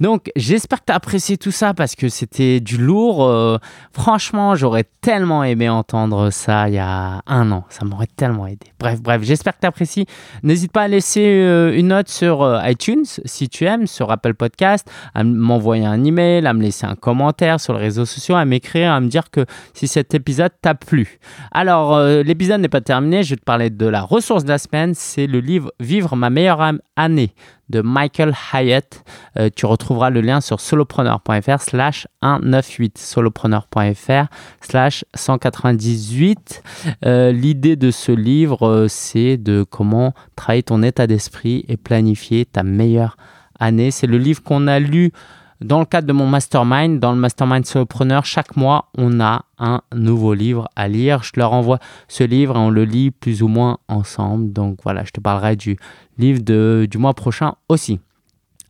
Donc, 0.00 0.30
j'espère 0.36 0.80
que 0.80 0.86
tu 0.86 0.92
as 0.92 0.96
apprécié 0.96 1.36
tout 1.36 1.50
ça 1.50 1.74
parce 1.74 1.94
que 1.94 2.08
c'était 2.08 2.60
du 2.60 2.78
lourd. 2.78 3.24
Euh, 3.24 3.58
franchement, 3.92 4.54
j'aurais 4.54 4.84
tellement 5.00 5.44
aimé 5.44 5.68
entendre 5.68 6.30
ça 6.30 6.68
il 6.68 6.74
y 6.74 6.78
a 6.78 7.22
un 7.26 7.50
an. 7.50 7.64
Ça 7.68 7.84
m'aurait 7.84 8.06
tellement 8.06 8.46
aidé. 8.46 8.66
Bref, 8.78 9.00
bref, 9.00 9.22
j'espère 9.22 9.54
que 9.54 9.60
tu 9.60 9.66
apprécies. 9.66 10.06
N'hésite 10.42 10.72
pas 10.72 10.82
à 10.82 10.88
laisser 10.88 11.24
euh, 11.24 11.76
une 11.76 11.88
note 11.88 12.08
sur 12.08 12.42
euh, 12.42 12.60
iTunes 12.64 13.04
si 13.24 13.48
tu 13.48 13.64
aimes, 13.64 13.86
sur 13.86 14.10
Apple 14.10 14.34
Podcast, 14.34 14.88
à 15.14 15.24
m'envoyer 15.24 15.86
un 15.86 16.04
email, 16.04 16.46
à 16.46 16.52
me 16.52 16.62
laisser 16.62 16.86
un 16.86 16.94
commentaire 16.94 17.60
sur 17.60 17.74
les 17.74 17.80
réseaux 17.80 18.06
sociaux, 18.06 18.36
à 18.36 18.44
m'écrire, 18.44 18.92
à 18.92 19.00
me 19.00 19.08
dire 19.08 19.30
que 19.30 19.44
si 19.74 19.88
cet 19.88 20.14
épisode 20.14 20.52
t'a 20.62 20.74
plu. 20.74 21.18
Alors, 21.52 22.00
l'épisode 22.00 22.60
n'est 22.60 22.68
pas 22.68 22.80
terminé. 22.80 23.22
Je 23.22 23.30
vais 23.30 23.36
te 23.36 23.44
parler 23.44 23.70
de 23.70 23.86
la 23.86 24.02
ressource 24.02 24.44
de 24.44 24.48
la 24.48 24.58
semaine. 24.58 24.94
C'est 24.94 25.26
le 25.26 25.40
livre 25.40 25.72
Vivre 25.80 26.16
ma 26.16 26.30
meilleure 26.30 26.60
année 26.96 27.32
de 27.70 27.80
Michael 27.80 28.34
Hyatt. 28.52 29.04
Euh, 29.38 29.50
tu 29.54 29.66
retrouveras 29.66 30.10
le 30.10 30.20
lien 30.20 30.40
sur 30.40 30.60
solopreneur.fr 30.60 31.60
slash 31.60 32.06
198 32.22 32.98
solopreneur.fr 32.98 34.26
slash 34.60 35.04
198. 35.14 36.62
Euh, 37.04 37.32
L'idée 37.32 37.76
de 37.76 37.90
ce 37.90 38.12
livre, 38.12 38.66
euh, 38.66 38.88
c'est 38.88 39.36
de 39.36 39.64
comment 39.68 40.14
travailler 40.36 40.62
ton 40.62 40.82
état 40.82 41.06
d'esprit 41.06 41.64
et 41.68 41.76
planifier 41.76 42.44
ta 42.44 42.62
meilleure 42.62 43.16
année. 43.58 43.90
C'est 43.90 44.06
le 44.06 44.18
livre 44.18 44.42
qu'on 44.42 44.66
a 44.66 44.78
lu 44.78 45.12
dans 45.60 45.80
le 45.80 45.86
cadre 45.86 46.06
de 46.06 46.12
mon 46.12 46.26
mastermind. 46.26 47.00
Dans 47.00 47.12
le 47.12 47.18
mastermind 47.18 47.64
solopreneur, 47.66 48.24
chaque 48.24 48.56
mois, 48.56 48.86
on 48.96 49.20
a 49.20 49.44
un 49.58 49.82
nouveau 49.94 50.34
livre 50.34 50.68
à 50.76 50.88
lire. 50.88 51.22
Je 51.22 51.32
leur 51.36 51.52
envoie 51.52 51.78
ce 52.08 52.24
livre 52.24 52.56
et 52.56 52.58
on 52.58 52.70
le 52.70 52.84
lit 52.84 53.10
plus 53.10 53.42
ou 53.42 53.48
moins 53.48 53.78
ensemble. 53.88 54.52
Donc 54.52 54.78
voilà, 54.82 55.04
je 55.04 55.10
te 55.10 55.20
parlerai 55.20 55.56
du 55.56 55.76
livre 56.18 56.40
du 56.86 56.98
mois 56.98 57.14
prochain 57.14 57.54
aussi. 57.68 58.00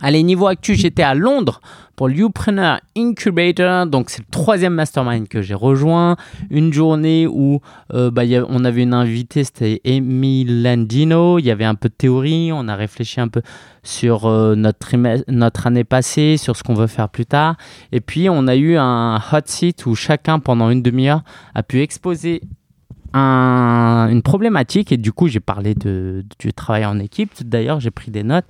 Allez, 0.00 0.22
niveau 0.22 0.46
actu, 0.46 0.74
j'étais 0.76 1.02
à 1.02 1.14
Londres 1.16 1.60
pour 1.96 2.06
l'Upreneur 2.06 2.80
Incubator. 2.96 3.86
Donc, 3.86 4.10
c'est 4.10 4.20
le 4.20 4.30
troisième 4.30 4.74
mastermind 4.74 5.26
que 5.26 5.42
j'ai 5.42 5.54
rejoint. 5.54 6.14
Une 6.50 6.72
journée 6.72 7.26
où 7.26 7.60
euh, 7.92 8.08
bah, 8.12 8.22
a- 8.22 8.44
on 8.48 8.64
avait 8.64 8.84
une 8.84 8.94
invitée, 8.94 9.42
c'était 9.42 9.80
Amy 9.84 10.44
Landino. 10.44 11.40
Il 11.40 11.46
y 11.46 11.50
avait 11.50 11.64
un 11.64 11.74
peu 11.74 11.88
de 11.88 11.94
théorie. 11.94 12.50
On 12.52 12.68
a 12.68 12.76
réfléchi 12.76 13.20
un 13.20 13.26
peu 13.26 13.42
sur 13.82 14.26
euh, 14.26 14.54
notre, 14.54 15.66
année 15.66 15.82
passée, 15.82 16.36
sur 16.36 16.56
ce 16.56 16.62
qu'on 16.62 16.74
veut 16.74 16.86
faire 16.86 17.08
plus 17.08 17.26
tard. 17.26 17.56
Et 17.90 18.00
puis, 18.00 18.28
on 18.30 18.46
a 18.46 18.54
eu 18.54 18.76
un 18.76 19.16
hot 19.16 19.40
seat 19.46 19.84
où 19.86 19.96
chacun, 19.96 20.38
pendant 20.38 20.70
une 20.70 20.82
demi-heure, 20.82 21.22
a 21.56 21.64
pu 21.64 21.80
exposer 21.80 22.42
un- 23.14 24.08
une 24.12 24.22
problématique. 24.22 24.92
Et 24.92 24.96
du 24.96 25.10
coup, 25.12 25.26
j'ai 25.26 25.40
parlé 25.40 25.74
de, 25.74 26.24
du 26.38 26.52
travail 26.52 26.86
en 26.86 27.00
équipe. 27.00 27.32
D'ailleurs, 27.44 27.80
j'ai 27.80 27.90
pris 27.90 28.12
des 28.12 28.22
notes. 28.22 28.46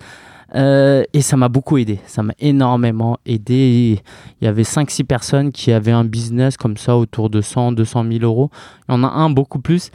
Euh, 0.54 1.04
et 1.12 1.20
ça 1.20 1.36
m'a 1.36 1.48
beaucoup 1.48 1.78
aidé. 1.78 2.00
Ça 2.06 2.22
m'a 2.22 2.34
énormément 2.38 3.18
aidé. 3.26 4.00
Il 4.40 4.44
y 4.44 4.48
avait 4.48 4.62
5-6 4.62 5.04
personnes 5.04 5.52
qui 5.52 5.72
avaient 5.72 5.92
un 5.92 6.04
business 6.04 6.56
comme 6.56 6.76
ça 6.76 6.96
autour 6.96 7.30
de 7.30 7.40
100, 7.40 7.72
200 7.72 8.04
000 8.10 8.24
euros. 8.24 8.50
Il 8.88 8.92
y 8.92 8.94
en 8.94 9.04
a 9.04 9.08
un 9.08 9.30
beaucoup 9.30 9.60
plus 9.60 9.90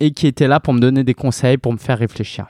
et 0.00 0.10
qui 0.10 0.26
était 0.26 0.48
là 0.48 0.60
pour 0.60 0.74
me 0.74 0.80
donner 0.80 1.04
des 1.04 1.14
conseils, 1.14 1.56
pour 1.56 1.72
me 1.72 1.78
faire 1.78 1.98
réfléchir. 1.98 2.46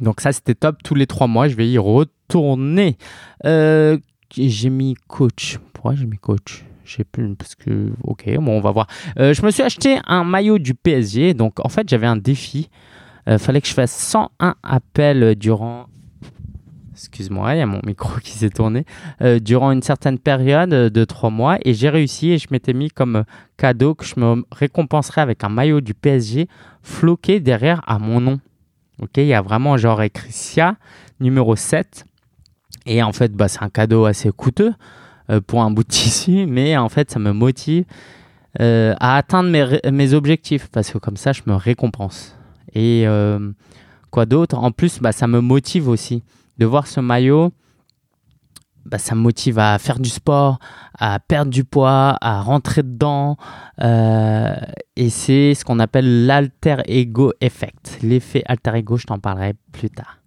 Donc 0.00 0.20
ça, 0.20 0.32
c'était 0.32 0.54
top. 0.54 0.82
Tous 0.82 0.94
les 0.94 1.06
trois 1.06 1.26
mois, 1.26 1.48
je 1.48 1.56
vais 1.56 1.68
y 1.68 1.78
retourner. 1.78 2.98
Euh, 3.44 3.98
j'ai 4.36 4.70
mis 4.70 4.94
coach. 5.06 5.58
Pourquoi 5.72 5.94
j'ai 5.94 6.06
mis 6.06 6.18
coach? 6.18 6.64
Je 6.84 6.96
sais 6.96 7.04
plus, 7.04 7.34
parce 7.34 7.54
que, 7.54 7.92
ok, 8.02 8.38
bon, 8.38 8.56
on 8.56 8.60
va 8.60 8.70
voir. 8.70 8.86
Euh, 9.18 9.34
je 9.34 9.42
me 9.42 9.50
suis 9.50 9.62
acheté 9.62 9.98
un 10.06 10.24
maillot 10.24 10.58
du 10.58 10.74
PSG. 10.74 11.34
Donc, 11.34 11.64
en 11.64 11.68
fait, 11.68 11.88
j'avais 11.88 12.06
un 12.06 12.16
défi. 12.16 12.70
Il 13.30 13.38
fallait 13.38 13.60
que 13.60 13.68
je 13.68 13.74
fasse 13.74 13.92
101 13.92 14.54
appels 14.62 15.34
durant 15.34 15.86
excuse-moi, 17.18 17.56
il 17.56 17.58
y 17.58 17.62
a 17.62 17.66
mon 17.66 17.80
micro 17.84 18.20
qui 18.22 18.30
s'est 18.30 18.50
tourné, 18.50 18.84
euh, 19.22 19.40
durant 19.40 19.72
une 19.72 19.82
certaine 19.82 20.20
période 20.20 20.72
euh, 20.72 20.88
de 20.88 21.04
trois 21.04 21.30
mois 21.30 21.58
et 21.64 21.74
j'ai 21.74 21.88
réussi 21.88 22.30
et 22.30 22.38
je 22.38 22.46
m'étais 22.52 22.72
mis 22.72 22.90
comme 22.90 23.24
cadeau 23.56 23.96
que 23.96 24.04
je 24.04 24.20
me 24.20 24.44
récompenserais 24.52 25.20
avec 25.20 25.42
un 25.42 25.48
maillot 25.48 25.80
du 25.80 25.94
PSG 25.94 26.48
floqué 26.82 27.40
derrière 27.40 27.82
à 27.88 27.98
mon 27.98 28.20
nom. 28.20 28.38
Ok, 29.02 29.16
il 29.16 29.26
y 29.26 29.34
a 29.34 29.42
vraiment 29.42 29.76
genre 29.76 30.00
écrit 30.02 30.30
SIA 30.30 30.76
numéro 31.18 31.56
7 31.56 32.04
et 32.86 33.02
en 33.02 33.12
fait 33.12 33.32
bah, 33.32 33.48
c'est 33.48 33.62
un 33.64 33.68
cadeau 33.68 34.04
assez 34.04 34.30
coûteux 34.30 34.72
euh, 35.30 35.40
pour 35.40 35.62
un 35.62 35.72
bout 35.72 35.82
de 35.82 35.88
tissu 35.88 36.46
mais 36.46 36.76
en 36.76 36.88
fait 36.88 37.10
ça 37.10 37.18
me 37.18 37.32
motive 37.32 37.84
à 38.60 39.16
atteindre 39.16 39.50
mes, 39.50 39.90
mes 39.92 40.14
objectifs 40.14 40.68
parce 40.68 40.90
que 40.90 40.98
comme 40.98 41.16
ça 41.16 41.32
je 41.32 41.42
me 41.46 41.54
récompense. 41.54 42.36
Et 42.74 43.06
quoi 44.10 44.26
d'autre? 44.26 44.58
En 44.58 44.72
plus, 44.72 44.98
bah, 45.00 45.12
ça 45.12 45.28
me 45.28 45.40
motive 45.40 45.88
aussi 45.88 46.24
de 46.58 46.66
voir 46.66 46.86
ce 46.86 47.00
maillot 47.00 47.52
bah, 48.88 48.98
ça 48.98 49.14
me 49.14 49.20
motive 49.20 49.58
à 49.58 49.78
faire 49.78 49.98
du 49.98 50.08
sport, 50.08 50.58
à 50.98 51.18
perdre 51.20 51.50
du 51.50 51.64
poids, 51.64 52.16
à 52.22 52.40
rentrer 52.40 52.82
dedans. 52.82 53.36
Euh, 53.82 54.56
et 54.96 55.10
c'est 55.10 55.54
ce 55.54 55.64
qu'on 55.64 55.78
appelle 55.78 56.26
l'alter 56.26 56.76
ego 56.86 57.32
effect. 57.40 57.98
L'effet 58.02 58.42
alter 58.46 58.76
ego, 58.76 58.96
je 58.96 59.04
t'en 59.04 59.18
parlerai 59.18 59.54
plus 59.72 59.90
tard. 59.90 60.18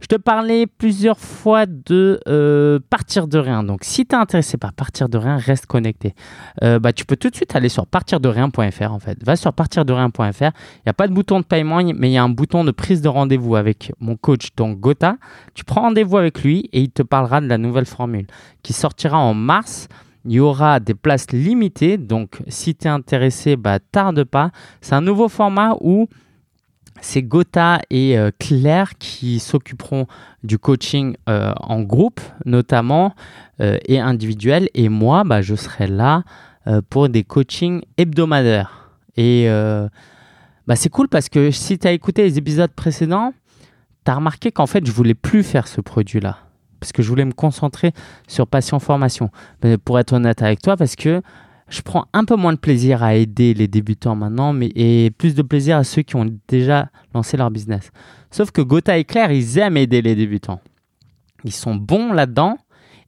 Je 0.00 0.06
te 0.08 0.16
parlais 0.16 0.66
plusieurs 0.66 1.18
fois 1.18 1.64
de 1.66 2.20
euh, 2.28 2.78
partir 2.90 3.28
de 3.28 3.38
rien. 3.38 3.62
Donc, 3.62 3.80
si 3.82 4.04
tu 4.04 4.14
es 4.14 4.18
intéressé 4.18 4.58
par 4.58 4.72
partir 4.72 5.08
de 5.08 5.16
rien, 5.16 5.36
reste 5.36 5.66
connecté. 5.66 6.14
Euh, 6.62 6.78
bah, 6.78 6.92
tu 6.92 7.06
peux 7.06 7.16
tout 7.16 7.30
de 7.30 7.34
suite 7.34 7.56
aller 7.56 7.70
sur 7.70 7.86
partirderian.fr 7.86 8.92
en 8.92 8.98
fait. 8.98 9.24
Va 9.24 9.36
sur 9.36 9.52
partirderian.fr. 9.52 10.42
Il 10.42 10.86
n'y 10.86 10.90
a 10.90 10.92
pas 10.92 11.08
de 11.08 11.14
bouton 11.14 11.40
de 11.40 11.44
paiement, 11.44 11.80
mais 11.82 12.10
il 12.10 12.12
y 12.12 12.18
a 12.18 12.22
un 12.22 12.28
bouton 12.28 12.62
de 12.64 12.72
prise 12.72 13.00
de 13.00 13.08
rendez-vous 13.08 13.56
avec 13.56 13.92
mon 13.98 14.16
coach, 14.16 14.48
donc 14.56 14.78
Gotha. 14.80 15.16
Tu 15.54 15.64
prends 15.64 15.82
rendez-vous 15.82 16.18
avec 16.18 16.42
lui 16.42 16.68
et 16.72 16.82
il 16.82 16.90
te 16.90 17.02
parlera 17.02 17.40
de 17.40 17.46
la 17.46 17.58
nouvelle 17.58 17.86
formule 17.86 18.26
qui 18.62 18.74
sortira 18.74 19.18
en 19.18 19.32
mars. 19.32 19.88
Il 20.26 20.32
y 20.32 20.40
aura 20.40 20.80
des 20.80 20.94
places 20.94 21.30
limitées. 21.32 21.96
Donc, 21.96 22.40
si 22.48 22.74
tu 22.74 22.86
es 22.86 22.90
intéressé, 22.90 23.56
bah, 23.56 23.78
tarde 23.78 24.24
pas. 24.24 24.50
C'est 24.80 24.94
un 24.94 25.00
nouveau 25.00 25.28
format 25.28 25.76
où 25.80 26.08
c'est 27.00 27.22
Gotha 27.22 27.80
et 27.90 28.18
euh, 28.18 28.30
Claire 28.38 28.98
qui 28.98 29.38
s'occuperont 29.38 30.06
du 30.42 30.58
coaching 30.58 31.16
euh, 31.28 31.52
en 31.60 31.82
groupe 31.82 32.20
notamment 32.44 33.14
euh, 33.60 33.78
et 33.86 34.00
individuel. 34.00 34.68
Et 34.74 34.88
moi, 34.88 35.24
bah, 35.24 35.42
je 35.42 35.54
serai 35.54 35.86
là 35.86 36.24
pour 36.90 37.08
des 37.08 37.22
coachings 37.22 37.82
hebdomadaires. 37.96 38.90
Et 39.16 39.46
bah, 40.66 40.74
c'est 40.74 40.88
cool 40.88 41.06
parce 41.06 41.28
que 41.28 41.52
si 41.52 41.78
tu 41.78 41.86
as 41.86 41.92
écouté 41.92 42.24
les 42.24 42.38
épisodes 42.38 42.72
précédents, 42.72 43.32
tu 44.04 44.10
as 44.10 44.16
remarqué 44.16 44.50
qu'en 44.50 44.66
fait, 44.66 44.84
je 44.84 44.90
voulais 44.90 45.14
plus 45.14 45.44
faire 45.44 45.68
ce 45.68 45.80
produit-là. 45.80 46.38
Parce 46.80 46.90
que 46.90 47.04
je 47.04 47.08
voulais 47.08 47.24
me 47.24 47.32
concentrer 47.32 47.92
sur 48.26 48.48
Passion 48.48 48.80
Formation. 48.80 49.30
Mais 49.62 49.78
pour 49.78 50.00
être 50.00 50.12
honnête 50.12 50.42
avec 50.42 50.60
toi, 50.60 50.76
parce 50.76 50.96
que 50.96 51.22
je 51.68 51.82
prends 51.82 52.06
un 52.12 52.24
peu 52.24 52.36
moins 52.36 52.52
de 52.52 52.58
plaisir 52.58 53.02
à 53.02 53.14
aider 53.14 53.54
les 53.54 53.68
débutants 53.68 54.14
maintenant, 54.14 54.52
mais 54.52 54.70
et 54.74 55.10
plus 55.10 55.34
de 55.34 55.42
plaisir 55.42 55.76
à 55.76 55.84
ceux 55.84 56.02
qui 56.02 56.16
ont 56.16 56.26
déjà 56.48 56.88
lancé 57.14 57.36
leur 57.36 57.50
business. 57.50 57.90
Sauf 58.30 58.50
que 58.50 58.60
Gotha 58.62 58.98
et 58.98 59.04
Claire, 59.04 59.32
ils 59.32 59.58
aiment 59.58 59.76
aider 59.76 60.02
les 60.02 60.14
débutants. 60.14 60.60
Ils 61.44 61.52
sont 61.52 61.74
bons 61.74 62.12
là-dedans. 62.12 62.58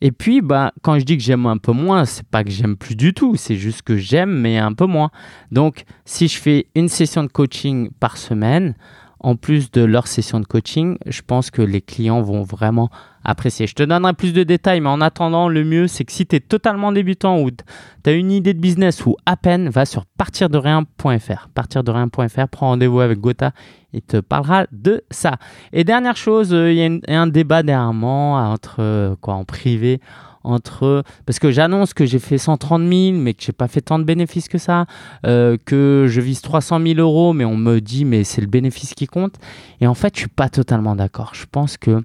Et 0.01 0.13
puis, 0.13 0.41
bah, 0.41 0.73
quand 0.83 0.99
je 0.99 1.05
dis 1.05 1.17
que 1.17 1.23
j'aime 1.23 1.47
un 1.47 1.57
peu 1.57 1.73
moins, 1.73 2.05
c'est 2.05 2.27
pas 2.27 2.45
que 2.45 2.51
j'aime 2.51 2.77
plus 2.77 2.95
du 2.95 3.15
tout, 3.15 3.35
c'est 3.35 3.57
juste 3.57 3.83
que 3.83 3.97
j'aime, 3.97 4.31
mais 4.31 4.57
un 4.57 4.73
peu 4.73 4.87
moins. 4.87 5.11
Donc, 5.51 5.85
si 6.05 6.29
je 6.29 6.39
fais 6.39 6.67
une 6.77 6.89
session 6.89 7.25
de 7.25 7.29
coaching 7.29 7.91
par 7.99 8.17
semaine, 8.17 8.75
en 9.21 9.35
plus 9.35 9.73
de 9.73 9.83
leur 9.83 10.07
session 10.07 10.39
de 10.39 10.47
coaching, 10.47 10.97
je 11.07 11.23
pense 11.23 11.51
que 11.51 11.63
les 11.63 11.81
clients 11.81 12.23
vont 12.23 12.45
vraiment 12.45 12.91
apprécier. 13.29 13.67
Je 13.67 13.75
te 13.75 13.83
donnerai 13.83 14.15
plus 14.15 14.33
de 14.33 14.43
détails, 14.43 14.81
mais 14.81 14.89
en 14.89 15.03
attendant, 15.03 15.49
le 15.49 15.63
mieux, 15.63 15.87
c'est 15.87 16.05
que 16.05 16.13
si 16.13 16.27
tu 16.27 16.37
es 16.37 16.41
totalement 16.41 16.93
débutant 16.93 17.41
ou 17.41 17.51
tu 17.51 18.11
as 18.11 18.13
une 18.13 18.33
idée 18.33 18.55
de 18.55 18.59
business 18.59 19.05
ou 19.05 19.17
à 19.27 19.37
peine, 19.37 19.69
va 19.69 19.85
sur 19.85 20.07
partirderien.fr. 20.07 21.49
Partirderien.fr, 21.55 22.49
prends 22.51 22.69
rendez-vous 22.69 23.01
avec 23.01 23.21
Gotha, 23.21 23.53
il 23.93 24.01
te 24.01 24.17
parlera 24.17 24.67
de 24.73 25.05
ça. 25.11 25.37
Et 25.75 25.85
dernière 25.85 26.17
chose, 26.17 26.55
euh, 26.55 26.73
il 26.73 26.79
y, 26.79 27.15
a 27.15 27.21
un 27.21 27.27
débat 27.27 27.63
dernièrement 27.63 28.37
entre, 28.37 28.77
euh, 28.81 29.15
quoi, 29.21 29.35
en 29.35 29.45
privé 29.45 30.01
entre 30.45 31.03
parce 31.27 31.41
que 31.41 31.51
j'annonce 31.51 31.93
que 31.93 32.07
j'ai 32.07 32.21
fait 32.21 32.39
130 32.39 32.81
000 32.81 33.19
mais 33.19 33.35
que 33.35 33.43
j'ai 33.43 33.53
pas 33.53 33.67
fait 33.67 33.81
tant 33.81 33.99
de 33.99 34.05
bénéfices 34.05 34.49
que 34.49 34.57
ça 34.57 34.87
euh, 35.27 35.57
que 35.67 36.07
je 36.09 36.21
vise 36.21 36.41
300 36.43 36.81
000 36.81 37.01
euros 37.01 37.33
mais 37.33 37.45
on 37.45 37.57
me 37.57 37.81
dit 37.81 38.05
mais 38.05 38.23
c'est 38.23 38.41
le 38.41 38.47
bénéfice 38.47 38.95
qui 38.95 39.09
compte 39.09 39.35
et 39.81 39.89
en 39.89 39.95
fait 39.95 40.15
je 40.15 40.21
suis 40.21 40.29
pas 40.29 40.49
totalement 40.49 40.95
d'accord 40.95 41.33
je 41.35 41.45
pense 41.51 41.77
que 41.77 42.03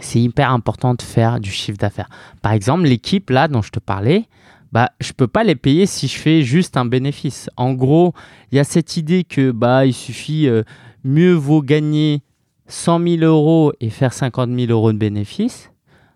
c'est 0.00 0.20
hyper 0.20 0.50
important 0.50 0.94
de 0.94 1.02
faire 1.02 1.40
du 1.40 1.50
chiffre 1.50 1.78
d'affaires 1.78 2.08
par 2.42 2.52
exemple 2.52 2.84
l'équipe 2.84 3.30
là 3.30 3.48
dont 3.48 3.62
je 3.62 3.70
te 3.70 3.80
parlais 3.80 4.26
bah, 4.72 4.90
je 5.00 5.12
peux 5.12 5.28
pas 5.28 5.44
les 5.44 5.54
payer 5.54 5.86
si 5.86 6.08
je 6.08 6.18
fais 6.18 6.42
juste 6.42 6.76
un 6.76 6.84
bénéfice. 6.84 7.48
En 7.56 7.74
gros, 7.74 8.12
il 8.50 8.56
y 8.56 8.58
a 8.58 8.64
cette 8.64 8.96
idée 8.96 9.22
que 9.22 9.52
bah, 9.52 9.86
il 9.86 9.92
suffit 9.92 10.48
euh, 10.48 10.64
mieux 11.04 11.32
vaut 11.32 11.62
gagner 11.62 12.24
100 12.66 13.18
000 13.18 13.22
euros 13.22 13.72
et 13.78 13.88
faire 13.88 14.12
50 14.12 14.50
000 14.50 14.72
euros 14.72 14.92
de 14.92 14.98
bénéfices 14.98 15.70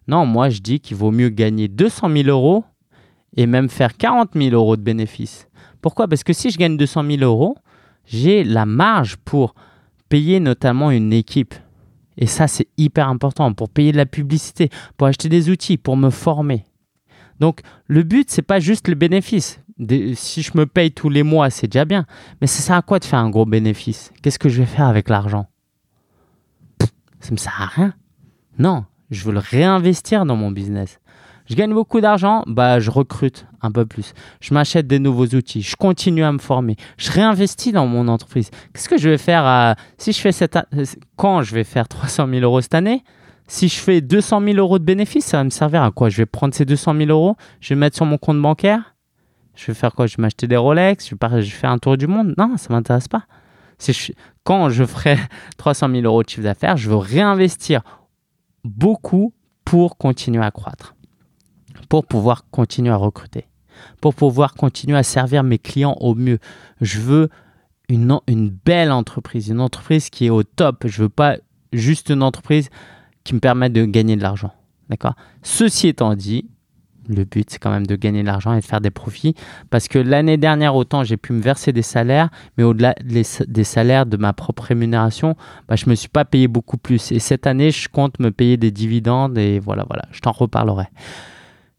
non, 0.09 0.25
moi 0.25 0.49
je 0.49 0.61
dis 0.61 0.81
qu'il 0.81 0.97
vaut 0.97 1.11
mieux 1.11 1.29
gagner 1.29 1.69
200 1.69 2.09
000 2.11 2.29
euros 2.29 2.65
et 3.37 3.47
même 3.47 3.69
faire 3.69 3.97
40 3.97 4.31
000 4.35 4.55
euros 4.55 4.77
de 4.77 4.83
bénéfices. 4.83 5.49
Pourquoi? 5.83 6.09
Parce 6.09 6.25
que 6.25 6.33
si 6.33 6.51
je 6.51 6.57
gagne 6.57 6.79
200 6.79 7.05
000 7.05 7.23
euros, 7.23 7.57
j'ai 8.07 8.43
la 8.43 8.65
marge 8.65 9.17
pour 9.17 9.55
payer 10.09 10.41
notamment 10.41 10.91
une 10.91 11.13
équipe. 11.13 11.55
Et 12.19 12.27
ça, 12.27 12.49
c'est 12.49 12.67
hyper 12.77 13.09
important 13.09 13.55
pour 13.55 13.71
payer 13.71 13.93
de 13.93 13.97
la 13.97 14.05
publicité, 14.05 14.71
pour 14.97 15.07
acheter 15.07 15.29
des 15.29 15.49
outils, 15.51 15.79
pour 15.79 15.97
me 15.97 16.11
former. 16.11 16.65
Donc, 17.39 17.61
le 17.87 18.03
but, 18.03 18.29
c'est 18.29 18.43
pas 18.43 18.59
juste 18.59 18.89
le 18.89 18.97
bénéfice. 18.97 19.61
si 20.15 20.43
je 20.43 20.51
me 20.57 20.67
paye 20.67 20.91
tous 20.91 21.09
les 21.09 21.23
mois, 21.23 21.49
c'est 21.51 21.69
déjà 21.69 21.85
bien. 21.85 22.05
Mais 22.41 22.49
ça 22.49 22.61
sert 22.61 22.77
à 22.77 22.83
quoi 22.83 22.99
de 22.99 23.05
faire 23.05 23.21
un 23.21 23.31
gros 23.31 23.47
bénéfice? 23.47 24.13
Qu'est-ce 24.21 24.41
que 24.41 24.49
je 24.49 24.59
vais 24.59 24.67
faire 24.67 24.87
avec 24.87 25.09
l'argent? 25.09 25.47
Ça 27.21 27.31
me 27.31 27.37
sert 27.37 27.61
à 27.61 27.67
rien. 27.67 27.95
Non, 28.59 28.85
je 29.11 29.25
veux 29.25 29.33
le 29.33 29.39
réinvestir 29.39 30.27
dans 30.27 30.37
mon 30.37 30.51
business. 30.51 30.99
Je 31.49 31.55
gagne 31.55 31.73
beaucoup 31.73 32.01
d'argent, 32.01 32.43
bah 32.47 32.79
je 32.79 32.91
recrute 32.91 33.47
un 33.63 33.71
peu 33.71 33.87
plus. 33.87 34.13
Je 34.41 34.53
m'achète 34.53 34.87
des 34.87 34.99
nouveaux 34.99 35.27
outils, 35.27 35.63
je 35.63 35.77
continue 35.77 36.23
à 36.23 36.33
me 36.33 36.39
former, 36.39 36.77
je 36.99 37.11
réinvestis 37.11 37.73
dans 37.73 37.87
mon 37.87 38.07
entreprise. 38.09 38.51
Qu'est-ce 38.73 38.89
que 38.89 38.99
je 38.99 39.09
vais 39.09 39.19
faire 39.19 39.75
si 39.97 40.13
je 40.13 40.21
fais 40.21 40.33
cette 40.33 40.59
quand 41.17 41.43
je 41.43 41.55
vais 41.55 41.65
faire 41.65 41.89
300 41.89 42.29
000 42.29 42.43
euros 42.43 42.61
cette 42.61 42.75
année? 42.75 43.03
Si 43.51 43.69
je 43.69 43.77
fais 43.77 44.03
200 44.03 44.43
000 44.43 44.59
euros 44.59 44.79
de 44.79 44.85
bénéfices, 44.85 45.25
ça 45.25 45.39
va 45.39 45.45
me 45.45 45.51
servir 45.51 45.83
à 45.83 45.91
quoi? 45.91 46.11
Je 46.11 46.19
vais 46.19 46.27
prendre 46.27 46.53
ces 46.53 46.67
200 46.67 46.95
000 46.95 47.09
euros, 47.09 47.35
je 47.61 47.71
vais 47.71 47.81
mettre 47.81 47.97
sur 47.97 48.05
mon 48.05 48.19
compte 48.19 48.41
bancaire. 48.43 48.95
Je 49.55 49.67
vais 49.67 49.75
faire 49.75 49.95
quoi? 49.95 50.07
Je 50.07 50.19
vais 50.19 50.21
m'acheter 50.21 50.47
des 50.47 50.57
Rolex, 50.57 51.09
je 51.09 51.17
vais, 51.19 51.43
faire 51.45 51.71
un 51.71 51.79
tour 51.79 51.97
du 51.97 52.07
monde. 52.07 52.35
Non, 52.37 52.59
ça 52.59 52.73
m'intéresse 52.73 53.09
pas. 53.09 53.25
quand 54.45 54.69
je 54.69 54.85
ferai 54.85 55.17
300 55.57 55.89
000 55.91 56.03
euros 56.03 56.23
de 56.23 56.29
chiffre 56.29 56.43
d'affaires, 56.43 56.77
je 56.77 56.91
veux 56.91 56.97
réinvestir 56.97 57.81
beaucoup 58.65 59.33
pour 59.65 59.97
continuer 59.97 60.45
à 60.45 60.51
croître, 60.51 60.95
pour 61.89 62.07
pouvoir 62.07 62.45
continuer 62.51 62.91
à 62.91 62.97
recruter, 62.97 63.47
pour 64.01 64.15
pouvoir 64.15 64.55
continuer 64.55 64.97
à 64.97 65.03
servir 65.03 65.43
mes 65.43 65.59
clients 65.59 65.97
au 66.01 66.15
mieux. 66.15 66.39
Je 66.81 67.01
veux 67.01 67.29
une, 67.89 68.51
belle 68.65 68.93
entreprise, 68.93 69.49
une 69.49 69.61
entreprise 69.61 70.11
qui 70.11 70.27
est 70.27 70.31
au 70.31 70.43
top. 70.43 70.87
Je 70.87 71.03
veux 71.03 71.09
pas 71.09 71.37
juste 71.73 72.11
une 72.11 72.23
entreprise 72.23 72.69
qui 73.25 73.35
me 73.35 73.41
permette 73.41 73.73
de 73.73 73.85
gagner 73.85 74.17
de 74.17 74.23
l'argent. 74.23 74.53
D'accord? 74.89 75.15
Ceci 75.43 75.89
étant 75.89 76.15
dit, 76.15 76.49
le 77.09 77.25
but, 77.25 77.49
c'est 77.49 77.59
quand 77.59 77.71
même 77.71 77.87
de 77.87 77.97
gagner 77.97 78.21
de 78.21 78.27
l'argent 78.27 78.53
et 78.53 78.61
de 78.61 78.65
faire 78.65 78.81
des 78.83 78.91
profits. 78.91 79.35
Parce 79.71 79.89
que 79.89 79.99
l'année 79.99 80.37
dernière, 80.37 80.77
autant 80.77 81.05
j'ai 81.05 81.17
pu 81.17 81.33
me 81.33 81.41
verser 81.41 81.73
des 81.73 81.83
salaires, 81.83 82.29
mais 82.57 82.65
au-delà 82.65 82.95
des 83.03 83.65
salaires 83.65 84.05
de 84.05 84.17
ma 84.19 84.35
propre 84.35 84.65
rémunération, 84.65 85.35
bah, 85.69 85.77
je 85.77 85.87
ne 85.87 85.91
me 85.91 85.95
suis 85.95 86.09
pas 86.09 86.27
payé 86.27 86.49
beaucoup 86.49 86.77
plus. 86.77 87.13
Et 87.13 87.19
cette 87.19 87.47
année, 87.47 87.71
je 87.71 87.89
compte 87.89 88.19
me 88.21 88.31
payer 88.31 88.59
des 88.59 88.71
dividendes 88.71 89.39
et 89.39 89.59
voilà, 89.59 89.85
voilà, 89.89 90.05
je 90.13 90.21
t'en 90.21 90.33
reparlerai. 90.33 90.89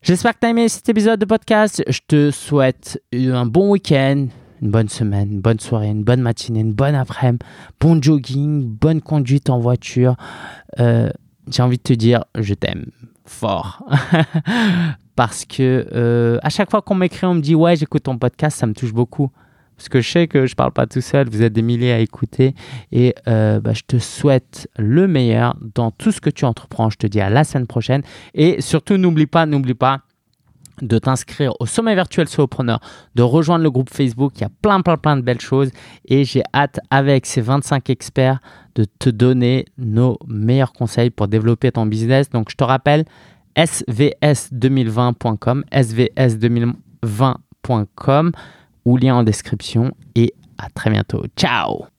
J'espère 0.01 0.33
que 0.33 0.39
tu 0.39 0.45
as 0.45 0.49
aimé 0.51 0.69
cet 0.69 0.87
épisode 0.87 1.19
de 1.19 1.25
podcast. 1.25 1.83
Je 1.85 1.99
te 2.07 2.31
souhaite 2.31 3.03
un 3.13 3.45
bon 3.45 3.71
week-end, 3.71 4.27
une 4.61 4.71
bonne 4.71 4.87
semaine, 4.87 5.33
une 5.33 5.41
bonne 5.41 5.59
soirée, 5.59 5.89
une 5.89 6.05
bonne 6.05 6.21
matinée, 6.21 6.61
une 6.61 6.71
bonne 6.71 6.95
après-midi, 6.95 7.43
bon 7.81 8.01
jogging, 8.01 8.63
bonne 8.63 9.01
conduite 9.01 9.49
en 9.49 9.59
voiture. 9.59 10.15
Euh, 10.79 11.09
j'ai 11.51 11.61
envie 11.61 11.77
de 11.77 11.83
te 11.83 11.91
dire, 11.91 12.23
je 12.37 12.53
t'aime 12.53 12.85
fort. 13.25 13.85
parce 15.17 15.43
que 15.43 15.85
euh, 15.93 16.39
à 16.43 16.49
chaque 16.49 16.71
fois 16.71 16.81
qu'on 16.81 16.95
m'écrit, 16.95 17.27
on 17.27 17.33
me 17.33 17.41
dit 17.41 17.53
ouais, 17.53 17.75
j'écoute 17.75 18.03
ton 18.03 18.17
podcast, 18.17 18.57
ça 18.57 18.67
me 18.67 18.73
touche 18.73 18.93
beaucoup. 18.93 19.29
Parce 19.79 19.87
que 19.87 20.01
je 20.01 20.11
sais 20.11 20.27
que 20.27 20.45
je 20.45 20.55
parle 20.55 20.73
pas 20.73 20.87
tout 20.87 20.99
seul, 20.99 21.29
vous 21.29 21.41
êtes 21.41 21.53
des 21.53 21.61
milliers 21.61 21.93
à 21.93 21.99
écouter 21.99 22.53
et 22.91 23.15
euh, 23.29 23.61
bah, 23.61 23.71
je 23.71 23.83
te 23.87 23.97
souhaite 23.97 24.67
le 24.77 25.07
meilleur 25.07 25.55
dans 25.73 25.89
tout 25.89 26.11
ce 26.11 26.19
que 26.19 26.29
tu 26.29 26.43
entreprends. 26.43 26.89
Je 26.89 26.97
te 26.97 27.07
dis 27.07 27.21
à 27.21 27.29
la 27.29 27.45
semaine 27.45 27.65
prochaine 27.65 28.01
et 28.33 28.59
surtout 28.59 28.97
n'oublie 28.97 29.25
pas, 29.25 29.45
n'oublie 29.45 29.75
pas 29.75 30.01
de 30.81 30.99
t'inscrire 30.99 31.53
au 31.61 31.65
sommet 31.65 31.95
virtuel 31.95 32.27
Solopreneur, 32.27 32.81
de 33.15 33.23
rejoindre 33.23 33.63
le 33.63 33.71
groupe 33.71 33.89
Facebook. 33.89 34.33
Il 34.35 34.41
y 34.41 34.43
a 34.43 34.49
plein, 34.61 34.81
plein, 34.81 34.97
plein 34.97 35.15
de 35.15 35.21
belles 35.21 35.39
choses. 35.39 35.71
Et 36.03 36.25
j'ai 36.25 36.43
hâte, 36.53 36.81
avec 36.89 37.25
ces 37.25 37.39
25 37.39 37.89
experts, 37.89 38.39
de 38.75 38.83
te 38.83 39.09
donner 39.09 39.63
nos 39.77 40.19
meilleurs 40.27 40.73
conseils 40.73 41.09
pour 41.09 41.29
développer 41.29 41.71
ton 41.71 41.85
business. 41.85 42.29
Donc, 42.29 42.49
je 42.49 42.57
te 42.57 42.65
rappelle, 42.65 43.05
svs2020.com, 43.55 45.63
svs2020.com 45.71 48.33
ou 48.89 48.97
lien 48.97 49.13
en 49.13 49.23
description 49.23 49.91
et 50.15 50.33
à 50.57 50.67
très 50.71 50.89
bientôt. 50.89 51.23
Ciao 51.37 51.89